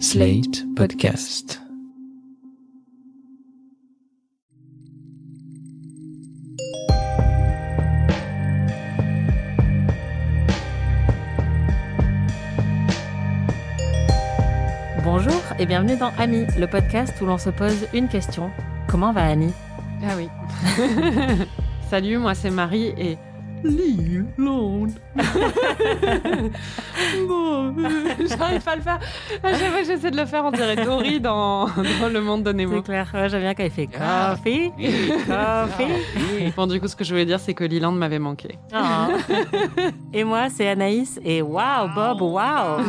[0.00, 1.60] Slate Podcast.
[15.02, 18.50] Bonjour et bienvenue dans Ami, le podcast où l'on se pose une question.
[18.88, 19.52] Comment va Annie?
[20.02, 20.28] Ah oui.
[21.88, 23.16] Salut, moi c'est Marie et
[23.64, 24.88] Leland.
[27.26, 27.74] bon,
[28.28, 29.00] j'arrive pas à le faire.
[29.42, 32.52] À chaque fois, j'essaie de le faire, on dirait Dory dans, dans Le Monde de
[32.52, 32.76] Nemo.
[32.76, 34.70] C'est clair, ouais, j'aime bien quand il fait coffee,
[35.26, 36.52] coffee.
[36.56, 38.58] Bon, du coup, ce que je voulais dire, c'est que Leland m'avait manqué.
[38.72, 39.08] Ah.
[40.12, 42.82] Et moi, c'est Anaïs et waouh, Bob, waouh.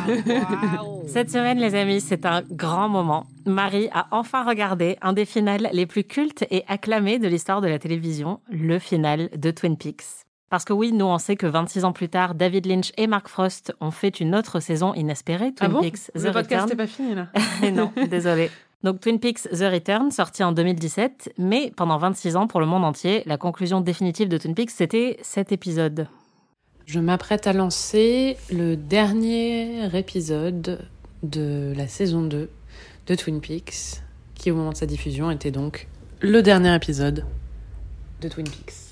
[1.08, 3.26] Cette semaine, les amis, c'est un grand moment.
[3.46, 7.68] Marie a enfin regardé un des finales les plus cultes et acclamés de l'histoire de
[7.68, 10.25] la télévision, le final de Twin Peaks.
[10.50, 13.28] Parce que oui, nous on sait que 26 ans plus tard, David Lynch et Mark
[13.28, 16.76] Frost ont fait une autre saison inespérée, Twin ah bon Peaks The Le podcast n'est
[16.76, 17.28] pas fini là.
[17.74, 18.52] Non, désolé.
[18.84, 22.86] Donc Twin Peaks The Return, sorti en 2017, mais pendant 26 ans pour le monde
[22.86, 26.08] entier, la conclusion définitive de Twin Peaks, c'était cet épisode.
[26.86, 30.88] Je m'apprête à lancer le dernier épisode
[31.24, 32.50] de la saison 2
[33.08, 34.04] de Twin Peaks,
[34.36, 35.88] qui au moment de sa diffusion était donc
[36.22, 37.26] le dernier épisode
[38.22, 38.85] de Twin Peaks.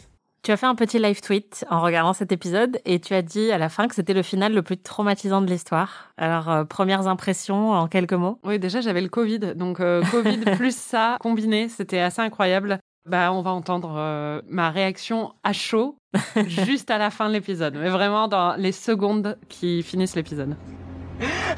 [0.44, 3.50] Tu as fait un petit live tweet en regardant cet épisode et tu as dit
[3.54, 6.12] à la fin que c'était le final le plus traumatisant de l'histoire.
[6.18, 8.40] Alors, euh, premières impressions en quelques mots?
[8.44, 12.80] Oui, déjà j'avais le Covid, donc euh, Covid plus ça combiné, c'était assez incroyable.
[13.10, 15.96] Bah, on va entendre euh, ma réaction à chaud
[16.46, 20.58] juste à la fin de l'épisode, mais vraiment dans les secondes qui finissent l'épisode.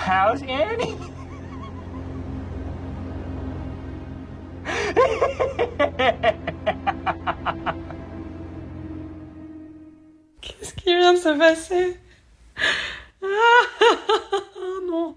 [0.07, 0.93] How's Annie?
[11.05, 11.97] vient de se passer
[13.21, 13.27] Ah
[14.89, 15.15] non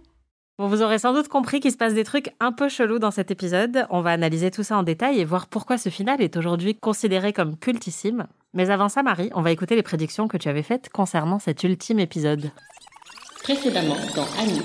[0.59, 3.13] Bon, vous aurez sans doute compris qu'il se passe des trucs un peu chelous dans
[3.13, 3.87] cet épisode.
[3.91, 7.33] On va analyser tout ça en détail et voir pourquoi ce final est aujourd'hui considéré
[7.33, 8.27] comme cultissime.
[8.53, 11.63] Mais avant ça, Marie, on va écouter les prédictions que tu avais faites concernant cet
[11.63, 12.51] ultime épisode.
[13.45, 14.61] précédemment dans Annie.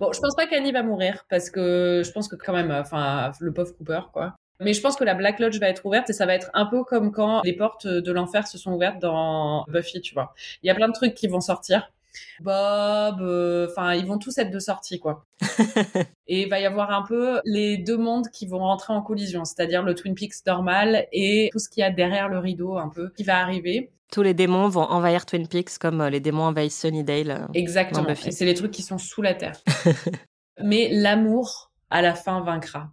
[0.00, 3.30] Bon, je pense pas qu'Annie va mourir parce que je pense que quand même, enfin,
[3.40, 4.34] le pauvre Cooper, quoi.
[4.60, 6.66] Mais je pense que la Black Lodge va être ouverte et ça va être un
[6.66, 10.34] peu comme quand les portes de l'enfer se sont ouvertes dans Buffy, tu vois.
[10.62, 11.90] Il y a plein de trucs qui vont sortir.
[12.40, 15.24] Bob, euh, enfin, ils vont tous être de sortie, quoi.
[16.26, 19.44] et il va y avoir un peu les deux mondes qui vont rentrer en collision,
[19.44, 22.88] c'est-à-dire le Twin Peaks normal et tout ce qu'il y a derrière le rideau, un
[22.88, 23.90] peu, qui va arriver.
[24.12, 27.30] Tous les démons vont envahir Twin Peaks comme euh, les démons envahissent Sunnydale.
[27.30, 27.46] euh.
[27.54, 28.06] Exactement.
[28.30, 29.60] C'est les trucs qui sont sous la terre.
[30.62, 32.90] Mais l'amour, à la fin, vaincra.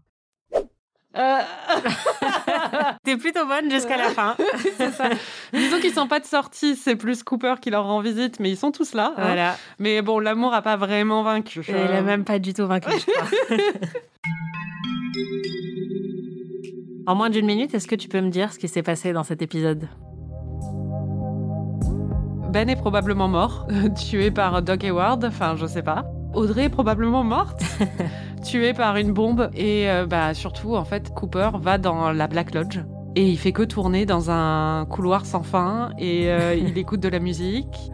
[1.16, 1.40] Euh,
[3.04, 4.36] T'es plutôt bonne jusqu'à la fin.
[4.98, 5.10] Ça.
[5.54, 8.58] Disons qu'ils sont pas de sortie, c'est plus Cooper qui leur rend visite, mais ils
[8.58, 9.14] sont tous là.
[9.18, 9.22] hein.
[9.22, 9.56] Voilà.
[9.80, 11.60] Mais bon, l'amour a pas vraiment vaincu.
[11.68, 13.58] Et il a même pas du tout vaincu, je crois.
[17.06, 19.24] En moins d'une minute, est-ce que tu peux me dire ce qui s'est passé dans
[19.24, 19.90] cet épisode?
[22.50, 23.68] Ben est probablement mort,
[24.10, 26.06] tué par Doc Hayward, enfin je sais pas.
[26.34, 27.62] Audrey est probablement morte,
[28.44, 29.50] tuée par une bombe.
[29.56, 32.80] Et euh, bah surtout, en fait, Cooper va dans la Black Lodge.
[33.16, 37.10] Et il fait que tourner dans un couloir sans fin et euh, il écoute de
[37.10, 37.92] la musique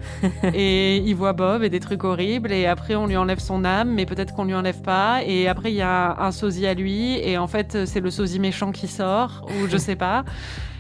[0.54, 3.92] et il voit Bob et des trucs horribles et après on lui enlève son âme
[3.94, 7.20] mais peut-être qu'on lui enlève pas et après il y a un sosie à lui
[7.20, 10.24] et en fait c'est le sosie méchant qui sort ou je sais pas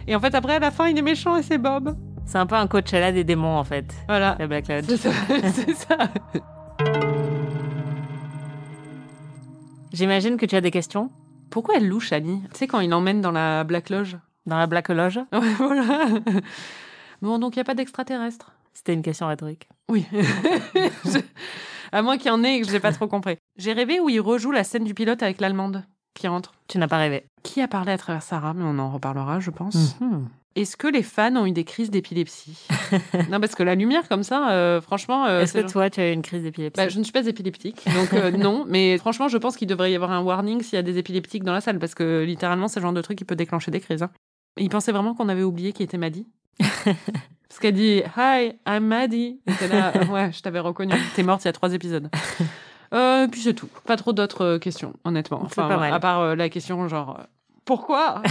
[0.08, 2.46] et en fait après à la fin il est méchant et c'est Bob C'est un
[2.46, 4.86] peu un Coachella des démons, en fait, voilà la Black Lodge.
[4.88, 5.98] c'est ça,
[9.94, 11.10] J'imagine que tu as des questions
[11.50, 14.68] Pourquoi elle louche, Annie Tu sais, quand il l'emmène dans la Black Lodge dans la
[14.68, 16.08] Black Lodge Ouais, voilà.
[17.22, 19.68] Bon, donc il n'y a pas d'extraterrestres C'était une question rhétorique.
[19.90, 20.06] Oui.
[20.14, 21.20] Je-
[21.92, 23.38] À moins qu'il y en ait et que je n'ai pas trop compris.
[23.58, 25.84] J'ai rêvé où il rejoue la scène du pilote avec l'Allemande
[26.14, 26.54] qui rentre.
[26.68, 27.26] Tu n'as pas rêvé.
[27.44, 30.00] Qui a parlé à travers Sarah, mais on en reparlera, je pense.
[30.00, 30.28] Mhm.
[30.56, 32.68] Est-ce que les fans ont eu des crises d'épilepsie
[33.30, 35.26] Non, parce que la lumière comme ça, euh, franchement...
[35.28, 37.14] euh, Est-ce que genre- toi, tu as eu une crise d'épilepsie Bah, je ne suis
[37.14, 38.66] pas épileptique, donc euh, non.
[38.68, 41.44] Mais franchement, je pense qu'il devrait y avoir un warning s'il y a des épileptiques
[41.44, 43.80] dans la salle, parce que littéralement, c'est le genre de truc qui peut déclencher des
[43.80, 44.02] crises.
[44.04, 44.10] hein.
[44.58, 46.26] Il pensait vraiment qu'on avait oublié qui était Maddy.
[46.60, 49.40] parce qu'elle dit Hi, I'm Maddy.
[49.72, 50.94] Là, euh, ouais, je t'avais reconnu.
[51.16, 52.10] T'es morte il y a trois épisodes.
[53.32, 53.70] Puis c'est tout.
[53.86, 55.46] Pas trop d'autres questions, honnêtement.
[55.50, 55.94] C'est pas mal.
[55.94, 57.22] À part la question genre
[57.64, 58.24] pourquoi?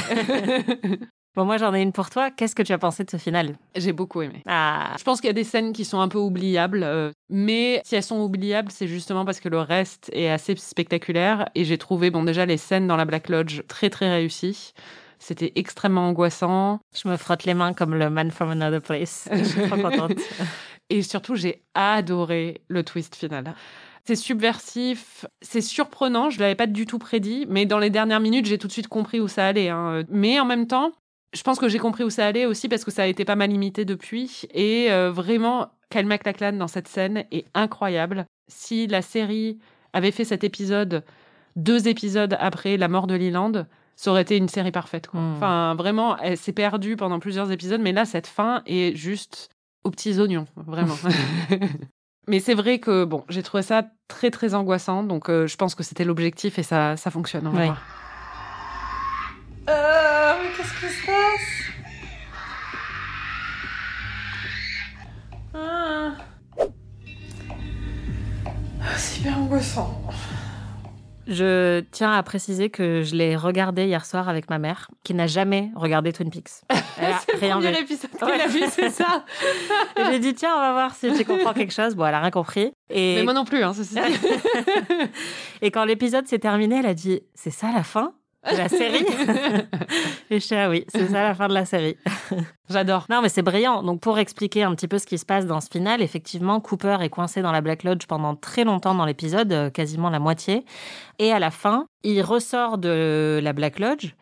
[1.39, 2.33] Bon, moi, j'en ai une pour toi.
[2.33, 3.55] Qu'est-ce que tu as pensé de ce final?
[3.77, 4.43] J'ai beaucoup aimé.
[4.49, 7.81] Ah, Je pense qu'il y a des scènes qui sont un peu oubliables, euh, mais
[7.85, 11.49] si elles sont oubliables, c'est justement parce que le reste est assez spectaculaire.
[11.55, 14.73] Et j'ai trouvé, bon, déjà les scènes dans la Black Lodge très très réussies.
[15.21, 16.81] C'était extrêmement angoissant.
[16.93, 19.29] je me frotte les mains comme le man from another place.
[19.31, 20.15] Je suis trop contente.
[20.91, 23.55] Et surtout, j'ai adoré le twist final.
[24.05, 28.47] C'est subversif, c'est surprenant, je l'avais pas du tout prédit, mais dans les dernières minutes,
[28.47, 29.69] j'ai tout de suite compris où ça allait.
[29.69, 30.03] hein.
[30.09, 30.95] Mais en même temps,
[31.33, 33.37] je pense que j'ai compris où ça allait aussi parce que ça a été pas
[33.37, 34.43] mal imité depuis.
[34.55, 38.25] Et euh, vraiment, Kyle MacLachlan dans cette scène est incroyable.
[38.49, 39.59] Si la série
[39.93, 41.05] avait fait cet épisode
[41.57, 43.67] deux épisodes après la mort de Leland,
[43.97, 45.09] ça aurait été une série parfaite.
[45.09, 45.21] quoi.
[45.21, 45.35] Mm.
[45.37, 49.51] Enfin, vraiment, elle s'est perdue pendant plusieurs épisodes, mais là, cette fin est juste
[49.85, 50.95] aux petits oignons, vraiment.
[52.29, 55.75] mais c'est vrai que, bon, j'ai trouvé ça très, très angoissant, donc euh, je pense
[55.75, 57.49] que c'était l'objectif et ça, ça fonctionne.
[57.53, 57.69] Oui.
[59.69, 61.49] Euh, mais qu'est-ce qui se passe
[65.55, 66.13] Ah.
[68.81, 70.03] Ah, C'est hyper angoissant.
[71.27, 75.27] Je tiens à préciser que je l'ai regardé hier soir avec ma mère, qui n'a
[75.27, 76.49] jamais regardé Twin Peaks.
[76.99, 77.65] Elle a C'est le rien vu.
[77.67, 78.41] premier épisode qu'elle Ouais.
[78.41, 79.25] a vu, c'est ça.
[80.11, 81.95] J'ai dit, tiens, on va voir si tu comprends quelque chose.
[81.95, 82.73] Bon, elle a rien compris.
[82.89, 84.01] Et, Mais moi non plus, hein, ceci dit.
[85.63, 88.15] et quand l'épisode s'est terminé, elle a dit, c'est ça la fin?
[88.51, 89.05] De la série
[90.31, 91.97] Et je ah oui, c'est ça la fin de la série.
[92.71, 93.07] J'adore.
[93.09, 93.83] Non, mais c'est brillant.
[93.83, 96.99] Donc, pour expliquer un petit peu ce qui se passe dans ce final, effectivement, Cooper
[97.01, 100.65] est coincé dans la Black Lodge pendant très longtemps dans l'épisode, euh, quasiment la moitié.
[101.19, 104.15] Et à la fin, il ressort de la Black Lodge.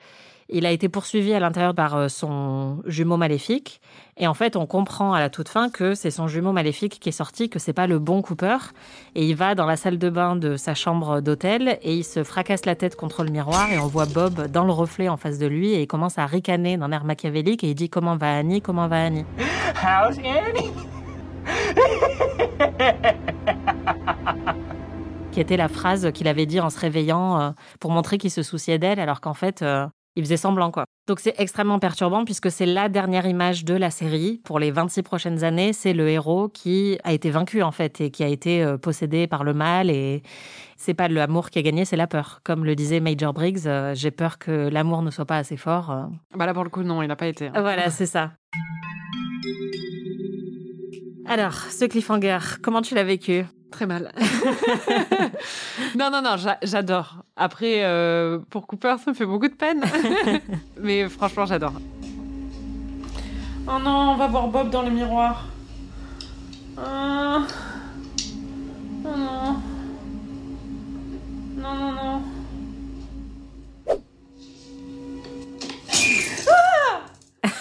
[0.48, 3.80] Il a été poursuivi à l'intérieur par euh, son jumeau maléfique.
[4.16, 7.08] Et en fait, on comprend à la toute fin que c'est son jumeau maléfique qui
[7.08, 8.58] est sorti, que c'est pas le bon Cooper.
[9.14, 12.22] Et il va dans la salle de bain de sa chambre d'hôtel et il se
[12.22, 15.38] fracasse la tête contre le miroir et on voit Bob dans le reflet en face
[15.38, 18.36] de lui et il commence à ricaner d'un air machiavélique et il dit comment va
[18.36, 19.24] Annie, comment va Annie?
[19.82, 20.70] How's Annie?
[25.36, 28.42] qui était la phrase qu'il avait dit en se réveillant euh, pour montrer qu'il se
[28.42, 29.86] souciait d'elle, alors qu'en fait, euh,
[30.16, 30.84] il faisait semblant, quoi.
[31.06, 35.02] Donc c'est extrêmement perturbant puisque c'est la dernière image de la série pour les 26
[35.02, 35.72] prochaines années.
[35.72, 39.26] C'est le héros qui a été vaincu, en fait, et qui a été euh, possédé
[39.26, 39.90] par le mal.
[39.90, 40.22] Et
[40.76, 42.40] c'est pas l'amour qui a gagné, c'est la peur.
[42.44, 45.90] Comme le disait Major Briggs, euh, j'ai peur que l'amour ne soit pas assez fort.
[45.90, 46.04] euh.
[46.34, 47.46] Bah là, pour le coup, non, il n'a pas été.
[47.46, 47.52] hein.
[47.60, 48.32] Voilà, c'est ça.
[51.28, 53.44] Alors, ce cliffhanger, comment tu l'as vécu?
[53.70, 54.12] Très mal.
[55.96, 57.22] non, non, non, j'a- j'adore.
[57.36, 59.82] Après, euh, pour Cooper, ça me fait beaucoup de peine.
[60.80, 61.72] Mais franchement, j'adore.
[63.68, 65.46] Oh non, on va voir Bob dans le miroir.
[66.78, 67.40] Ah.
[69.04, 69.56] Oh non.
[71.56, 72.22] Non, non, non.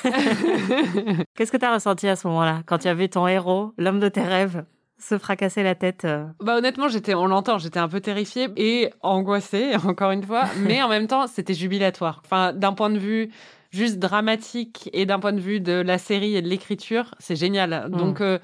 [1.35, 3.99] Qu'est-ce que tu as ressenti à ce moment-là, quand tu as vu ton héros, l'homme
[3.99, 4.65] de tes rêves,
[4.97, 8.91] se fracasser la tête euh, Bah honnêtement, j'étais, on l'entend, j'étais un peu terrifiée et
[9.01, 12.21] angoissée, encore une fois, mais en même temps, c'était jubilatoire.
[12.25, 13.29] Enfin, d'un point de vue
[13.71, 17.89] juste dramatique et d'un point de vue de la série et de l'écriture, c'est génial.
[17.89, 18.39] Donc, euh,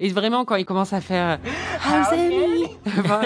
[0.00, 1.38] et vraiment, quand il commence à faire
[2.12, 2.64] Annie?
[2.98, 3.20] Enfin,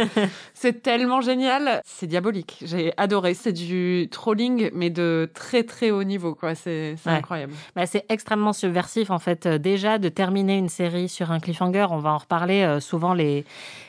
[0.55, 2.59] c'est tellement génial, c'est diabolique.
[2.65, 3.33] J'ai adoré.
[3.35, 6.55] C'est du trolling, mais de très très haut niveau, quoi.
[6.55, 7.13] C'est Ouais.
[7.13, 7.53] incroyable.
[7.77, 9.47] bah, C'est extrêmement subversif, en fait.
[9.47, 12.63] Euh, Déjà, de terminer une série sur un cliffhanger, on va en reparler.
[12.63, 13.45] euh, souvent, les,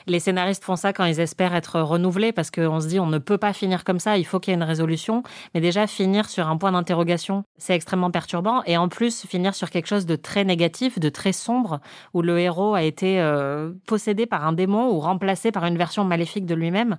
[0.07, 3.18] les scénaristes font ça quand ils espèrent être renouvelés, parce qu'on se dit, on ne
[3.18, 5.24] peut pas finir comme ça, il faut qu'il y ait une résolution.
[5.56, 8.62] Mais déjà, finir sur un point d'interrogation, c'est extrêmement perturbant.
[8.65, 11.80] Et en plus, finir sur quelque chose de très négatif, de très sombre,
[12.13, 16.03] où le héros a été euh, possédé par un démon ou remplacé par une version
[16.03, 16.97] maléfique de lui-même.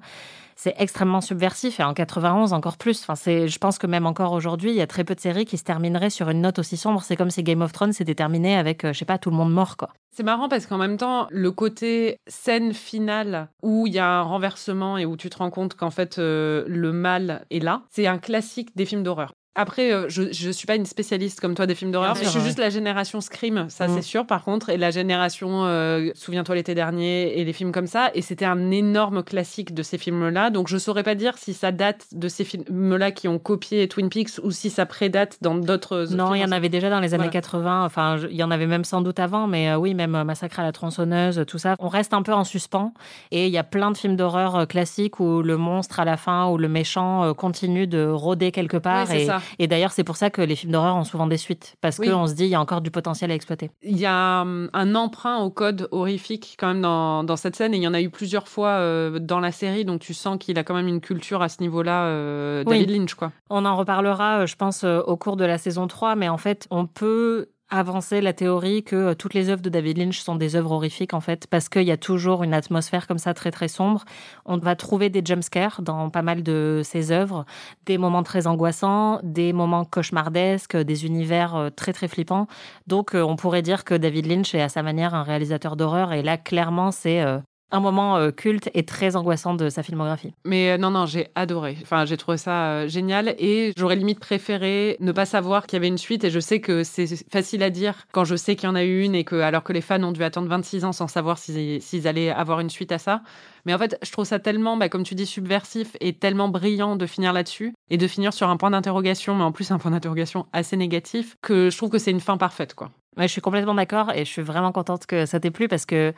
[0.56, 3.02] C'est extrêmement subversif et en 91 encore plus.
[3.02, 5.46] Enfin, c'est, je pense que même encore aujourd'hui, il y a très peu de séries
[5.46, 7.02] qui se termineraient sur une note aussi sombre.
[7.02, 9.36] C'est comme si Game of Thrones s'était terminé avec, euh, je sais pas, tout le
[9.36, 9.90] monde mort, quoi.
[10.16, 14.22] C'est marrant parce qu'en même temps, le côté scène finale où il y a un
[14.22, 18.06] renversement et où tu te rends compte qu'en fait euh, le mal est là, c'est
[18.06, 19.32] un classique des films d'horreur.
[19.56, 22.15] Après, euh, je je suis pas une spécialiste comme toi des films d'horreur.
[22.17, 23.94] Je suis juste la génération Scream, ça Mm.
[23.94, 24.27] c'est sûr.
[24.27, 28.11] Par contre, et la génération euh, Souviens-toi l'été dernier et les films comme ça.
[28.15, 30.51] Et c'était un énorme classique de ces films-là.
[30.51, 34.08] Donc je saurais pas dire si ça date de ces films-là qui ont copié Twin
[34.08, 36.06] Peaks ou si ça prédate dans d'autres.
[36.11, 37.31] Non, il y en avait déjà dans les années Voilà.
[37.31, 37.84] 80.
[37.84, 40.58] Enfin, il y en avait même sans doute avant, mais euh, oui, même euh, Massacre
[40.61, 41.77] à la tronçonneuse, tout ça.
[41.79, 42.93] On reste un peu en suspens.
[43.31, 46.49] Et il y a plein de films d'horreur classiques où le monstre à la fin
[46.49, 49.06] ou le méchant continue de rôder quelque part.
[49.06, 49.41] C'est et ça.
[49.58, 51.77] Et d'ailleurs, c'est pour ça que les films d'horreur ont souvent des suites.
[51.81, 52.08] Parce Oui.
[52.08, 53.70] qu'on se dit, il y a encore du potentiel à exploiter.
[53.82, 57.74] Il y a hum, un emprunt au code horrifique quand même dans, dans cette scène
[57.74, 60.36] et il y en a eu plusieurs fois euh, dans la série donc tu sens
[60.39, 62.81] qu'il a quand même une culture à ce niveau-là euh, Oui.
[62.81, 63.32] David Lynch quoi.
[63.51, 66.39] On en reparlera, euh, je pense, euh, au cours de la saison 3, mais en
[66.39, 70.36] fait, on peut avancer la théorie que euh, toutes les œuvres de David Lynch sont
[70.36, 73.50] des œuvres horrifiques, en fait, parce qu'il y a toujours une atmosphère comme ça très
[73.50, 74.04] très sombre.
[74.44, 77.44] On va trouver des jumpscares dans pas mal de ses œuvres,
[77.86, 82.46] des moments très angoissants, des moments cauchemardesques, des univers euh, très très flippants.
[82.86, 86.12] Donc, euh, on pourrait dire que David Lynch est à sa manière un réalisateur d'horreur,
[86.12, 87.22] et là, clairement, c'est
[87.70, 90.32] un moment euh, culte et très angoissant de sa filmographie.
[90.44, 91.76] Mais euh, non, non, j'ai adoré.
[91.82, 95.78] Enfin, j'ai trouvé ça euh, génial et j'aurais limite préféré ne pas savoir qu'il y
[95.78, 96.24] avait une suite.
[96.24, 98.84] Et je sais que c'est facile à dire quand je sais qu'il y en a
[98.84, 101.38] eu une et que, alors que les fans ont dû attendre 26 ans sans savoir
[101.38, 103.22] s'ils allaient avoir une suite à ça.
[103.66, 106.96] Mais en fait, je trouve ça tellement, bah, comme tu dis, subversif et tellement brillant
[106.96, 109.90] de finir là-dessus et de finir sur un point d'interrogation, mais en plus un point
[109.90, 112.90] d'interrogation assez négatif, que je trouve que c'est une fin parfaite, quoi.
[113.16, 115.86] Ouais, je suis complètement d'accord et je suis vraiment contente que ça t'ait plu parce
[115.86, 116.12] que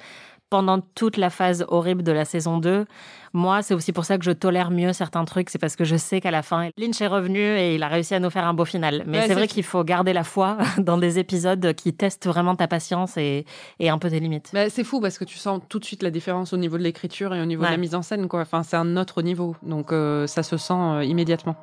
[0.51, 2.87] pendant toute la phase horrible de la saison 2.
[3.33, 5.51] Moi, c'est aussi pour ça que je tolère mieux certains trucs.
[5.51, 8.15] C'est parce que je sais qu'à la fin, Lynch est revenu et il a réussi
[8.15, 9.05] à nous faire un beau final.
[9.07, 12.69] Mais c'est vrai qu'il faut garder la foi dans des épisodes qui testent vraiment ta
[12.69, 13.45] patience et,
[13.81, 14.51] un peu tes limites.
[14.53, 16.83] Bah, c'est fou parce que tu sens tout de suite la différence au niveau de
[16.83, 18.29] l'écriture et au niveau de la mise en scène.
[18.29, 18.41] Quoi.
[18.41, 19.57] Enfin, c'est un autre niveau.
[19.63, 21.57] Donc, euh, ça se sent euh, immédiatement.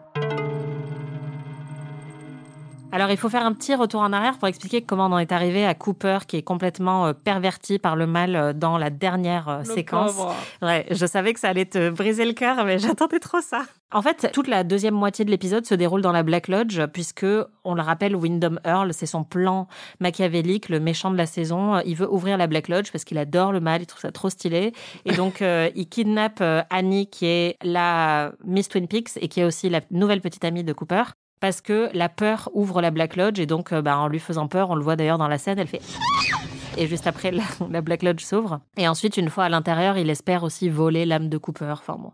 [2.93, 5.31] Alors, il faut faire un petit retour en arrière pour expliquer comment on en est
[5.31, 9.49] arrivé à Cooper, qui est complètement euh, perverti par le mal euh, dans la dernière
[9.49, 10.15] euh, séquence.
[10.61, 13.63] Ouais, je savais que ça allait te briser le cœur, mais j'attendais trop ça.
[13.91, 17.25] En fait, toute la deuxième moitié de l'épisode se déroule dans la Black Lodge, puisque,
[17.63, 19.67] on le rappelle, Wyndham Earl, c'est son plan
[19.99, 21.79] machiavélique, le méchant de la saison.
[21.87, 24.29] Il veut ouvrir la Black Lodge parce qu'il adore le mal, il trouve ça trop
[24.29, 24.71] stylé.
[25.05, 29.71] Et donc, il kidnappe Annie, qui est la Miss Twin Peaks et qui est aussi
[29.71, 31.03] la nouvelle petite amie de Cooper
[31.43, 34.47] parce que la peur ouvre la Black Lodge et donc euh, bah, en lui faisant
[34.47, 35.81] peur, on le voit d'ailleurs dans la scène, elle fait
[36.77, 40.43] et juste après la, Black Lodge s'ouvre et ensuite une fois à l'intérieur, il espère
[40.43, 41.73] aussi voler l'âme de Cooper.
[41.73, 42.13] Enfin bon,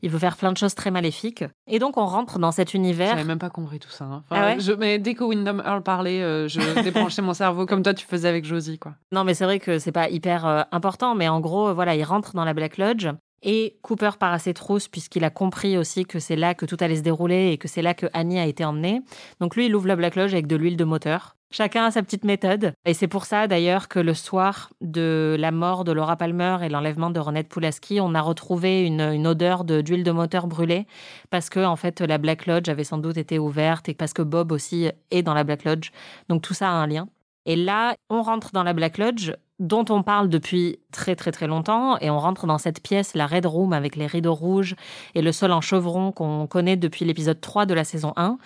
[0.00, 3.10] il veut faire plein de choses très maléfiques et donc on rentre dans cet univers.
[3.10, 4.06] J'avais même pas compris tout ça.
[4.06, 4.22] Hein.
[4.30, 7.92] Ah je, mais dès que Wyndham Earl parlait, euh, je débranchais mon cerveau comme toi
[7.92, 8.94] tu faisais avec Josie quoi.
[9.12, 12.02] Non mais c'est vrai que c'est pas hyper euh, important, mais en gros voilà, il
[12.02, 13.10] rentre dans la Black Lodge
[13.42, 16.76] et Cooper part à ses trousses puisqu'il a compris aussi que c'est là que tout
[16.80, 19.00] allait se dérouler et que c'est là que Annie a été emmenée.
[19.40, 21.36] Donc lui, il ouvre la Black Lodge avec de l'huile de moteur.
[21.52, 22.74] Chacun a sa petite méthode.
[22.84, 26.68] Et c'est pour ça d'ailleurs que le soir de la mort de Laura Palmer et
[26.68, 30.86] l'enlèvement de Ronette Pulaski, on a retrouvé une, odeur d'huile de, moteur brûlée
[31.30, 34.22] parce que en fait la Black Lodge avait sans doute été ouverte et parce que
[34.22, 35.90] Bob aussi est dans la Black Lodge.
[36.28, 37.08] Donc tout ça a un lien.
[37.46, 41.46] Et là, on rentre dans la Black Lodge dont on parle depuis très très très
[41.46, 44.74] longtemps et on rentre dans cette pièce, la Red Room avec les rideaux rouges
[45.14, 48.38] et le sol en chevron qu'on connaît depuis l'épisode 3 de la saison 1,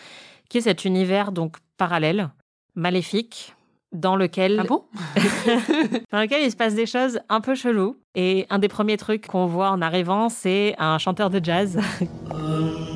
[0.50, 2.30] qui est cet univers donc parallèle,
[2.74, 3.54] maléfique,
[3.92, 4.84] dans lequel, ah bon?
[6.12, 7.96] dans lequel il se passe des choses un peu cheloues.
[8.16, 11.78] Et un des premiers trucs qu'on voit en arrivant, c'est un chanteur de jazz.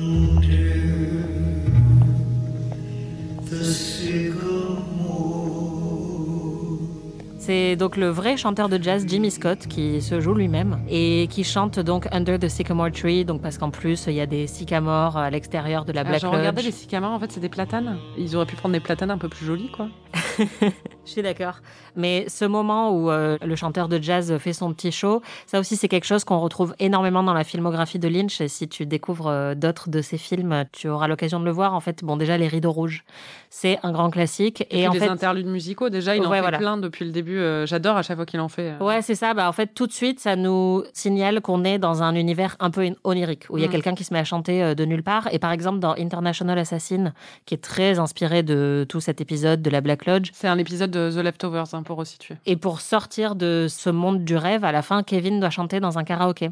[7.49, 11.43] C'est donc le vrai chanteur de jazz Jimmy Scott qui se joue lui-même et qui
[11.43, 15.17] chante donc Under the Sycamore Tree, donc parce qu'en plus il y a des sycamores
[15.17, 16.31] à l'extérieur de la ah, Black Lodge.
[16.31, 17.97] regardais les sycamores, en fait c'est des platanes.
[18.19, 19.87] Ils auraient pu prendre des platanes un peu plus jolies, quoi.
[21.09, 21.55] Je suis d'accord.
[21.95, 25.75] Mais ce moment où euh, le chanteur de jazz fait son petit show, ça aussi
[25.75, 28.41] c'est quelque chose qu'on retrouve énormément dans la filmographie de Lynch.
[28.41, 31.73] Et si tu découvres euh, d'autres de ses films, tu auras l'occasion de le voir.
[31.73, 33.03] En fait, bon déjà les rideaux rouges,
[33.49, 34.65] c'est un grand classique.
[34.71, 37.37] Et, en les interludes musicaux, déjà il en fait plein depuis le début.
[37.37, 38.73] Euh, j'adore à chaque fois qu'il en fait.
[38.79, 39.33] Ouais, c'est ça.
[39.33, 42.69] Bah en fait tout de suite ça nous signale qu'on est dans un univers un
[42.69, 43.71] peu onirique où il y a mm.
[43.71, 45.27] quelqu'un qui se met à chanter de nulle part.
[45.31, 47.13] Et par exemple dans International Assassin,
[47.45, 50.29] qui est très inspiré de tout cet épisode de la Black Lodge.
[50.33, 52.35] C'est un épisode de The Leftovers pour resituer.
[52.45, 55.97] Et pour sortir de ce monde du rêve, à la fin, Kevin doit chanter dans
[55.97, 56.51] un karaoké.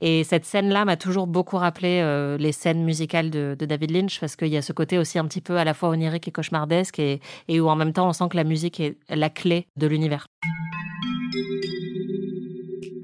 [0.00, 4.36] Et cette scène-là m'a toujours beaucoup rappelé euh, les scènes musicales de, David Lynch, parce
[4.36, 6.98] qu'il y a ce côté aussi un petit peu à la fois onirique et cauchemardesque,
[6.98, 9.86] et, et où en même temps on sent que la musique est la clé de
[9.86, 10.26] l'univers.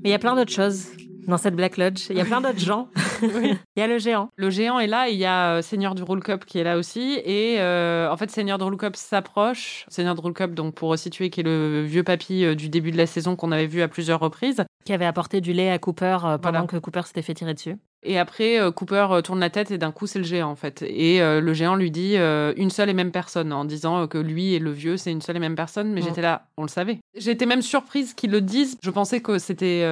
[0.02, 0.88] Mais il y a plein d'autres choses
[1.30, 2.06] dans cette Black Lodge.
[2.10, 2.88] Il y a plein d'autres gens.
[3.22, 4.28] Il y a le géant.
[4.36, 5.08] Le géant est là.
[5.08, 7.20] Il y a euh, Seigneur du Roll Cup qui est là aussi.
[7.24, 9.84] Et euh, en fait, Seigneur du Roll Cup s'approche.
[9.88, 12.90] Seigneur du Roll Cup, donc pour resituer, qui est le vieux papy euh, du début
[12.90, 14.64] de la saison qu'on avait vu à plusieurs reprises.
[14.84, 17.76] Qui avait apporté du lait à Cooper pendant que Cooper s'était fait tirer dessus.
[18.02, 20.82] Et après, Cooper tourne la tête et d'un coup, c'est le géant en fait.
[20.82, 24.58] Et le géant lui dit une seule et même personne en disant que lui et
[24.58, 25.92] le vieux, c'est une seule et même personne.
[25.92, 26.98] Mais j'étais là, on le savait.
[27.14, 28.78] J'étais même surprise qu'ils le disent.
[28.82, 29.84] Je pensais que c'était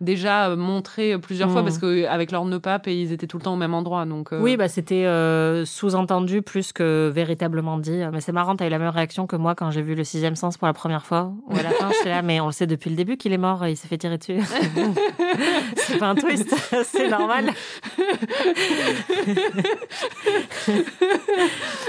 [0.00, 3.54] déjà euh, montré plusieurs fois parce qu'avec leur nœud pape, ils étaient tout le temps
[3.54, 4.04] au même endroit.
[4.06, 4.40] Donc, euh.
[4.40, 8.00] Oui, bah, c'était euh, sous-entendu plus que véritablement dit.
[8.12, 10.04] Mais c'est marrant, tu as eu la même réaction que moi quand j'ai vu le
[10.04, 11.32] sixième sens pour la première fois.
[11.48, 13.38] Où à la fin, j'étais là, mais on le sait depuis le début qu'il est
[13.38, 14.38] mort, il s'est fait tirer dessus.
[15.76, 17.46] c'est pas un twist, c'est normal.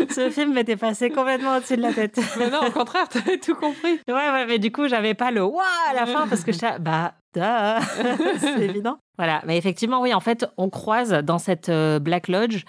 [0.10, 2.20] Ce film m'était passé complètement au-dessus de la tête.
[2.38, 4.00] Mais non, au contraire, t'avais tout compris.
[4.08, 6.60] Ouais, ouais, mais du coup, j'avais pas le waouh à la fin parce que je
[6.80, 7.13] bah,
[8.39, 8.98] c'est évident.
[9.17, 12.63] Voilà, mais effectivement, oui, en fait, on croise dans cette euh, Black Lodge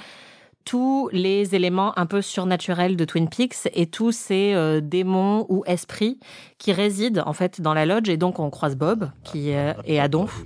[0.64, 5.62] tous les éléments un peu surnaturels de Twin Peaks et tous ces euh, démons ou
[5.66, 6.18] esprits
[6.58, 8.08] qui résident en fait dans la lodge.
[8.08, 10.44] Et donc on croise Bob qui euh, est à Donf.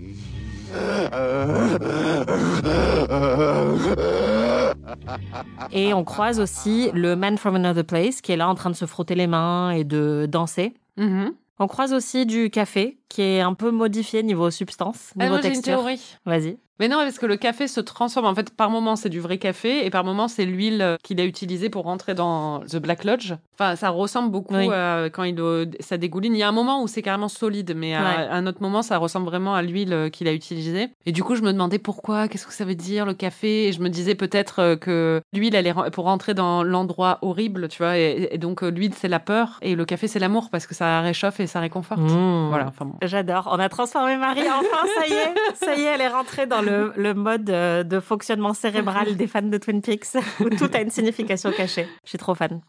[5.72, 8.76] Et on croise aussi le Man from Another Place qui est là en train de
[8.76, 10.74] se frotter les mains et de danser.
[10.96, 11.32] Mhm.
[11.58, 15.40] On croise aussi du café qui est un peu modifié niveau substance, Ah, niveau moi,
[15.42, 15.74] j'ai une texture.
[15.78, 16.00] théorie.
[16.26, 16.56] Vas-y.
[16.80, 18.26] Mais non, parce que le café se transforme.
[18.26, 21.20] En fait, par moment, c'est du vrai café et par moment, c'est l'huile euh, qu'il
[21.20, 23.34] a utilisée pour rentrer dans The Black Lodge.
[23.56, 24.68] Enfin, ça ressemble beaucoup Oui.
[24.72, 26.34] à quand il euh, ça dégouline.
[26.34, 28.26] Il y a un moment où c'est carrément solide, mais à, Ouais.
[28.28, 30.88] à un autre moment, ça ressemble vraiment à l'huile euh, qu'il a utilisée.
[31.06, 33.68] Et du coup, je me demandais pourquoi, qu'est-ce que ça veut dire le café?
[33.68, 37.68] Et je me disais peut-être euh, que l'huile, elle est pour rentrer dans l'endroit horrible,
[37.68, 37.96] tu vois.
[37.98, 40.74] Et, et donc, euh, l'huile, c'est la peur et le café, c'est l'amour parce que
[40.74, 42.00] ça réchauffe et ça réconforte.
[42.00, 42.48] Mmh.
[42.48, 42.94] Voilà, enfin bon.
[43.06, 43.48] J'adore.
[43.50, 44.42] On a transformé Marie.
[44.48, 47.82] Enfin, ça y est, ça y est, elle est rentrée dans le, le mode euh,
[47.82, 51.86] de fonctionnement cérébral des fans de Twin Peaks, où tout a une signification cachée.
[52.04, 52.60] Je suis trop fan.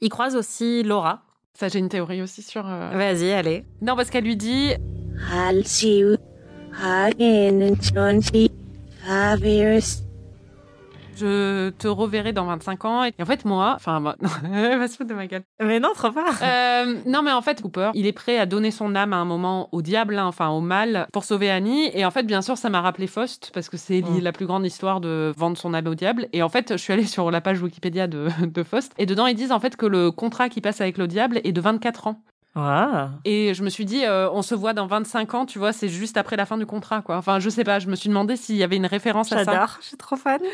[0.00, 1.22] Il croise aussi Laura.
[1.54, 2.66] Ça, j'ai une théorie aussi sur.
[2.66, 3.64] Euh, Vas-y, allez.
[3.80, 4.72] Non, parce qu'elle lui dit.
[5.32, 6.16] I'll see you
[6.82, 10.02] again in 25 years.
[11.16, 13.04] Je te reverrai dans 25 ans.
[13.04, 14.16] Et en fait, moi, enfin, moi,
[14.52, 15.42] elle va se foutre de ma gueule.
[15.60, 16.24] Mais non, trop fort.
[16.42, 19.24] Euh, non, mais en fait, Cooper, il est prêt à donner son âme à un
[19.24, 21.90] moment au diable, hein, enfin au mal, pour sauver Annie.
[21.94, 24.66] Et en fait, bien sûr, ça m'a rappelé Faust, parce que c'est la plus grande
[24.66, 26.28] histoire de vendre son âme au diable.
[26.32, 28.92] Et en fait, je suis allée sur la page Wikipédia de, de Faust.
[28.98, 31.52] Et dedans, ils disent en fait que le contrat qui passe avec le diable est
[31.52, 32.22] de 24 ans.
[32.56, 33.10] Wow.
[33.24, 35.88] Et je me suis dit, euh, on se voit dans 25 ans, tu vois, c'est
[35.88, 37.16] juste après la fin du contrat, quoi.
[37.18, 39.52] Enfin, je sais pas, je me suis demandé s'il y avait une référence à ça.
[39.52, 39.76] J'adore.
[39.80, 40.40] Je suis trop fan.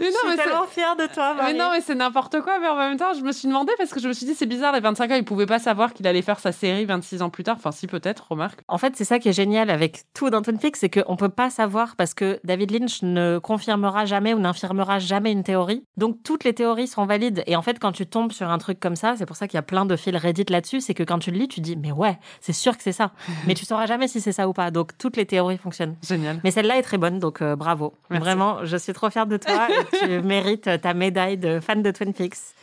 [0.00, 1.54] Mais je non, suis mais c'est- tellement fière de toi, Mais Marie.
[1.58, 2.58] non, mais c'est n'importe quoi.
[2.60, 4.46] Mais en même temps, je me suis demandé parce que je me suis dit, c'est
[4.46, 7.30] bizarre, les 25 ans, il pouvait pas savoir qu'il allait faire sa série 26 ans
[7.30, 7.56] plus tard.
[7.58, 8.60] Enfin, si, peut-être, remarque.
[8.68, 11.28] En fait, c'est ça qui est génial avec tout dans Twin Peaks, c'est qu'on peut
[11.28, 15.84] pas savoir parce que David Lynch ne confirmera jamais ou n'infirmera jamais une théorie.
[15.96, 17.42] Donc, toutes les théories sont valides.
[17.46, 19.57] Et en fait, quand tu tombes sur un truc comme ça, c'est pour ça qu'il
[19.58, 21.76] y a plein de fils Reddit là-dessus, c'est que quand tu le lis, tu dis,
[21.76, 23.12] mais ouais, c'est sûr que c'est ça.
[23.46, 24.70] mais tu sauras jamais si c'est ça ou pas.
[24.70, 25.96] Donc, toutes les théories fonctionnent.
[26.06, 26.40] Génial.
[26.44, 27.94] Mais celle-là est très bonne, donc euh, bravo.
[28.10, 28.24] Merci.
[28.24, 29.68] Vraiment, je suis trop fière de toi
[30.00, 32.54] tu mérites ta médaille de fan de Twin Peaks.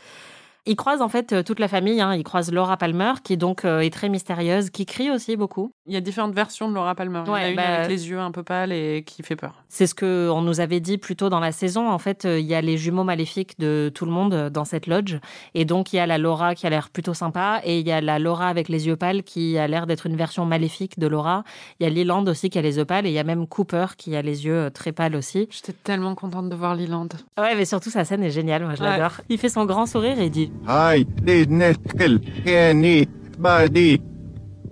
[0.68, 2.02] Il croise en fait euh, toute la famille.
[2.02, 2.16] Hein.
[2.16, 5.72] Il croise Laura Palmer, qui donc euh, est très mystérieuse, qui crie aussi beaucoup.
[5.86, 7.22] Il y a différentes versions de Laura Palmer.
[7.26, 9.22] Il y en a Ouais, une bah- avec les yeux un peu pâles et qui
[9.22, 9.64] fait peur.
[9.70, 11.88] C'est ce que on nous avait dit plus tôt dans la saison.
[11.90, 14.88] En fait, euh, il y a les jumeaux maléfiques de tout le monde dans cette
[14.88, 15.18] lodge.
[15.54, 17.62] Et donc, il y a la Laura qui a l'air plutôt sympa.
[17.64, 20.16] Et il y a la Laura avec les yeux pâles qui a l'air d'être une
[20.16, 21.44] version maléfique de Laura.
[21.80, 23.06] Il y a Leland aussi qui a les yeux pâles.
[23.06, 25.48] Et il y a même Cooper qui a les yeux très pâles aussi.
[25.52, 27.08] J'étais tellement contente de voir Leland.
[27.38, 28.64] Ouais, mais surtout, sa scène est géniale.
[28.66, 28.90] Moi, je Ouais.
[28.90, 29.22] l'adore.
[29.30, 33.08] Il fait son grand sourire et il dit Aïe, les Nesquel, Kenny,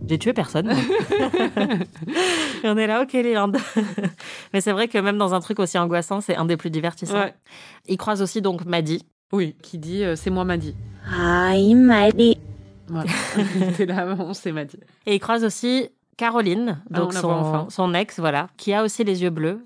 [0.08, 0.74] J'ai tué personne.
[2.63, 3.52] On est là, ok, Leland.
[4.54, 7.19] Mais c'est vrai que même dans un truc aussi angoissant, c'est un des plus divertissants.
[7.19, 7.34] Ouais.
[7.88, 9.06] Il croise aussi donc Maddy.
[9.32, 10.76] Oui, qui dit euh, c'est moi Maddy.
[11.12, 12.38] Aïe, Maddy.
[12.88, 13.10] Voilà.
[13.76, 14.78] c'est là, on Maddy.
[15.06, 19.24] Et il croise aussi Caroline, ah, donc son, son ex, voilà, qui a aussi les
[19.24, 19.63] yeux bleus,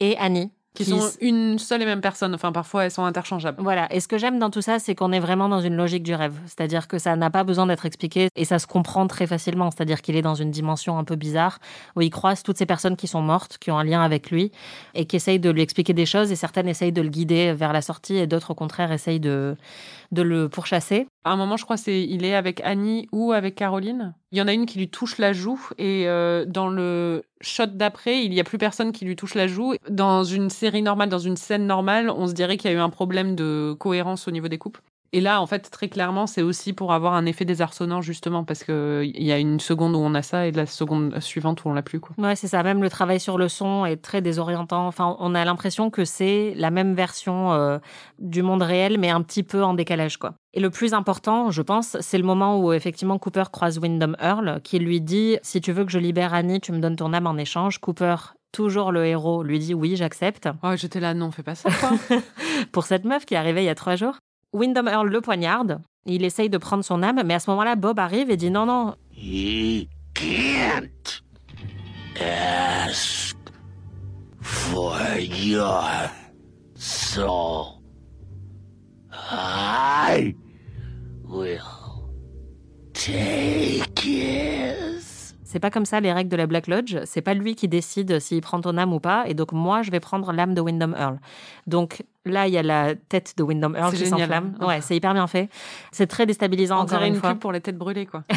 [0.00, 2.34] et Annie, qui sont une seule et même personne.
[2.34, 3.62] Enfin, parfois, elles sont interchangeables.
[3.62, 3.92] Voilà.
[3.92, 6.14] Et ce que j'aime dans tout ça, c'est qu'on est vraiment dans une logique du
[6.14, 6.34] rêve.
[6.46, 9.70] C'est-à-dire que ça n'a pas besoin d'être expliqué et ça se comprend très facilement.
[9.70, 11.58] C'est-à-dire qu'il est dans une dimension un peu bizarre
[11.94, 14.50] où il croise toutes ces personnes qui sont mortes, qui ont un lien avec lui
[14.94, 17.74] et qui essayent de lui expliquer des choses et certaines essayent de le guider vers
[17.74, 19.56] la sortie et d'autres, au contraire, essayent de,
[20.10, 21.06] de le pourchasser.
[21.24, 24.14] À un moment, je crois, c'est il est avec Annie ou avec Caroline.
[24.32, 27.66] Il y en a une qui lui touche la joue et euh, dans le shot
[27.66, 29.74] d'après, il y a plus personne qui lui touche la joue.
[29.88, 32.80] Dans une série normale, dans une scène normale, on se dirait qu'il y a eu
[32.80, 34.78] un problème de cohérence au niveau des coupes.
[35.14, 38.64] Et là, en fait, très clairement, c'est aussi pour avoir un effet désarçonnant, justement, parce
[38.64, 41.68] que il y a une seconde où on a ça et la seconde suivante où
[41.68, 42.14] on l'a plus, quoi.
[42.16, 42.62] Ouais, c'est ça.
[42.62, 44.86] Même le travail sur le son est très désorientant.
[44.86, 47.78] Enfin, on a l'impression que c'est la même version euh,
[48.20, 50.32] du monde réel, mais un petit peu en décalage, quoi.
[50.54, 54.60] Et le plus important, je pense, c'est le moment où effectivement Cooper croise Wyndham Earl,
[54.62, 57.26] qui lui dit si tu veux que je libère Annie, tu me donnes ton âme
[57.26, 57.78] en échange.
[57.78, 58.16] Cooper,
[58.52, 60.48] toujours le héros, lui dit oui, j'accepte.
[60.62, 61.90] Oh, j'étais là, non, fais pas ça, quoi.
[62.72, 64.16] Pour cette meuf qui est arrivée il y a trois jours.
[64.52, 65.80] Wyndham Earl le poignarde.
[66.04, 68.66] Il essaye de prendre son âme, mais à ce moment-là, Bob arrive et dit non,
[68.66, 71.22] non, He can't
[72.20, 73.36] ask
[74.40, 75.84] for your
[76.74, 77.82] soul.
[79.12, 80.34] I
[81.24, 81.60] will
[82.92, 85.02] take his.
[85.44, 86.96] C'est pas comme ça les règles de la Black Lodge.
[87.04, 89.24] C'est pas lui qui décide s'il prend ton âme ou pas.
[89.28, 91.20] Et donc moi, je vais prendre l'âme de Wyndham Earl.
[91.66, 94.54] Donc là, il y a la tête de Wyndham Earl qui s'enflamme.
[94.60, 95.48] Ouais, c'est hyper bien fait.
[95.90, 97.30] C'est très déstabilisant On encore dirait une une fois.
[97.30, 98.22] pub pour les têtes brûlées, quoi.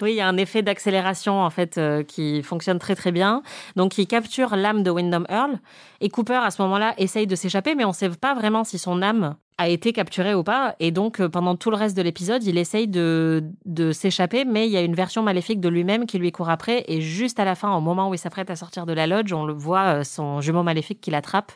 [0.00, 3.42] Oui, il y a un effet d'accélération en fait euh, qui fonctionne très très bien.
[3.76, 5.60] Donc il capture l'âme de Wyndham Earl
[6.00, 8.78] et Cooper à ce moment-là essaye de s'échapper, mais on ne sait pas vraiment si
[8.78, 10.74] son âme a été capturée ou pas.
[10.80, 14.66] Et donc euh, pendant tout le reste de l'épisode, il essaye de, de s'échapper, mais
[14.66, 16.84] il y a une version maléfique de lui-même qui lui court après.
[16.88, 19.32] Et juste à la fin, au moment où il s'apprête à sortir de la lodge,
[19.32, 21.52] on le voit euh, son jumeau maléfique qui l'attrape.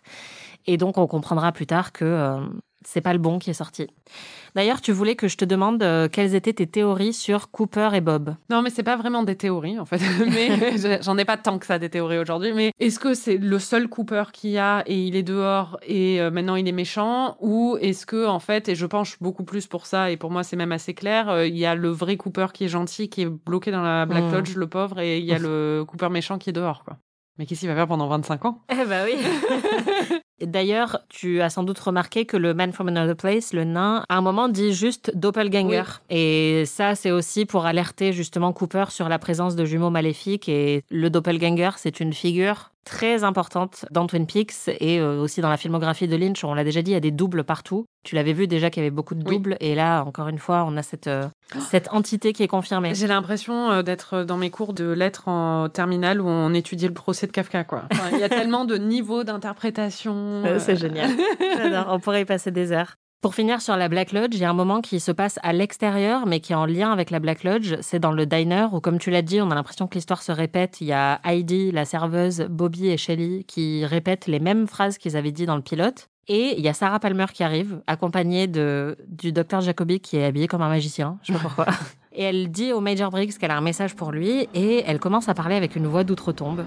[0.67, 2.41] Et donc on comprendra plus tard que euh,
[2.85, 3.89] c'est pas le bon qui est sorti.
[4.55, 8.01] D'ailleurs, tu voulais que je te demande euh, quelles étaient tes théories sur Cooper et
[8.01, 8.35] Bob?
[8.49, 9.99] Non, mais c'est pas vraiment des théories en fait.
[10.27, 12.53] mais je- j'en ai pas tant que ça des théories aujourd'hui.
[12.53, 16.21] Mais est-ce que c'est le seul Cooper qu'il y a et il est dehors et
[16.21, 17.37] euh, maintenant il est méchant?
[17.41, 20.43] Ou est-ce que en fait et je penche beaucoup plus pour ça et pour moi
[20.43, 21.29] c'est même assez clair.
[21.29, 24.07] euh, il y a le vrai Cooper qui est gentil qui est bloqué dans la
[24.07, 24.33] Black Mm.
[24.33, 26.97] Lodge, le pauvre, et il y a le Cooper méchant qui est dehors quoi.
[27.39, 28.63] Mais qu'est-ce qu'il va faire pendant 25 ans?
[28.71, 29.17] Eh ben oui.
[30.41, 34.17] D'ailleurs, tu as sans doute remarqué que le Man from Another Place, le nain, à
[34.17, 35.85] un moment dit juste doppelganger.
[36.11, 40.49] Et ça, c'est aussi pour alerter justement Cooper sur la présence de jumeaux maléfiques.
[40.49, 45.51] Et le doppelganger, c'est une figure très importante dans Twin Peaks et euh, aussi dans
[45.51, 46.43] la filmographie de Lynch.
[46.45, 47.85] On l'a déjà dit, il y a des doubles partout.
[48.05, 49.37] Tu l'avais vu déjà qu'il y avait beaucoup de Oui.
[49.37, 49.57] doubles.
[49.61, 51.27] Et là, encore une fois, on a cette, euh,
[51.69, 52.95] cette entité qui est confirmée.
[52.95, 56.95] J'ai l'impression euh, d'être dans mes cours de lettres en terminale où on étudie le
[56.95, 57.83] procès de Kafka quoi.
[57.93, 60.45] Enfin, Il y a tellement de niveaux d'interprétation.
[60.59, 61.11] C'est génial.
[61.57, 61.87] J'adore.
[61.91, 62.95] On pourrait y passer des heures.
[63.27, 65.53] Pour finir sur la Black Lodge, il y a un moment qui se passe à
[65.53, 67.75] l'extérieur, mais qui est en lien avec la Black Lodge.
[67.81, 70.31] C'est dans le diner où, comme tu l'as dit, on a l'impression que l'histoire se
[70.31, 70.81] répète.
[70.81, 75.17] Il y a Heidi, la serveuse, Bobby et Shelly qui répètent les mêmes phrases qu'ils
[75.17, 76.09] avaient dit dans le pilote.
[76.29, 80.25] Et il y a Sarah Palmer qui arrive, accompagnée de, du docteur Jacobi qui est
[80.25, 81.19] habillé comme un magicien.
[81.25, 81.67] Je sais pas pourquoi.
[82.13, 85.29] Et elle dit au Major Briggs qu'elle a un message pour lui et elle commence
[85.29, 86.65] à parler avec une voix d'outre-tombe.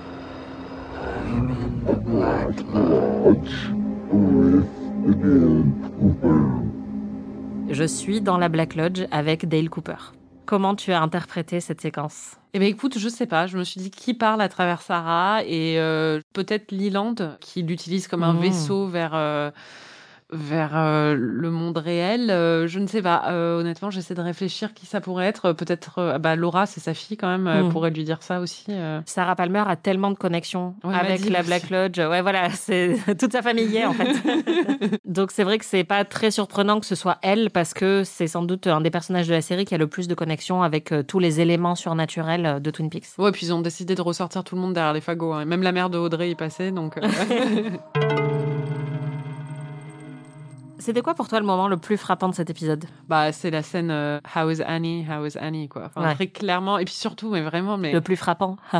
[7.70, 9.96] Je suis dans la Black Lodge avec Dale Cooper.
[10.46, 12.36] Comment tu as interprété cette séquence?
[12.54, 13.46] Eh ben écoute, je sais pas.
[13.46, 15.44] Je me suis dit qui parle à travers Sarah?
[15.46, 18.40] Et euh, peut-être Leland qui l'utilise comme un Mmh.
[18.40, 19.52] vaisseau vers euh,
[20.32, 22.30] vers euh, le monde réel.
[22.30, 23.24] Euh, je ne sais pas.
[23.30, 25.54] Euh, honnêtement, j'essaie de réfléchir qui ça pourrait être.
[25.54, 27.48] Peut-être bah Laura, c'est sa fille quand même.
[27.48, 27.70] euh, Mmh.
[27.72, 28.66] pourrait lui dire ça aussi.
[29.06, 31.48] Sarah Palmer a tellement de connexions Ouais, elle avec la aussi.
[31.48, 31.98] Black Lodge.
[32.00, 34.14] Ouais, voilà, c'est toute sa famille y est en fait.
[35.06, 38.28] Donc c'est vrai que c'est pas très surprenant que ce soit elle parce que c'est
[38.28, 40.94] sans doute un des personnages de la série qui a le plus de connexions avec
[41.08, 43.08] tous les éléments surnaturels de Twin Peaks.
[43.18, 45.34] Ouais, puis ils ont décidé de ressortir tout le monde derrière les fagots.
[45.34, 45.46] hein.
[45.46, 46.98] Même la mère de Audrey y passait, donc.
[50.80, 52.86] C'était quoi pour toi le moment le plus frappant de cet épisode?
[53.08, 55.84] Bah, c'est la scène euh, How is Annie, How is Annie, quoi.
[55.88, 56.16] Enfin, Ouais.
[56.16, 56.78] très clairement.
[56.78, 57.92] Et puis surtout, mais vraiment, mais.
[57.92, 58.56] Le plus frappant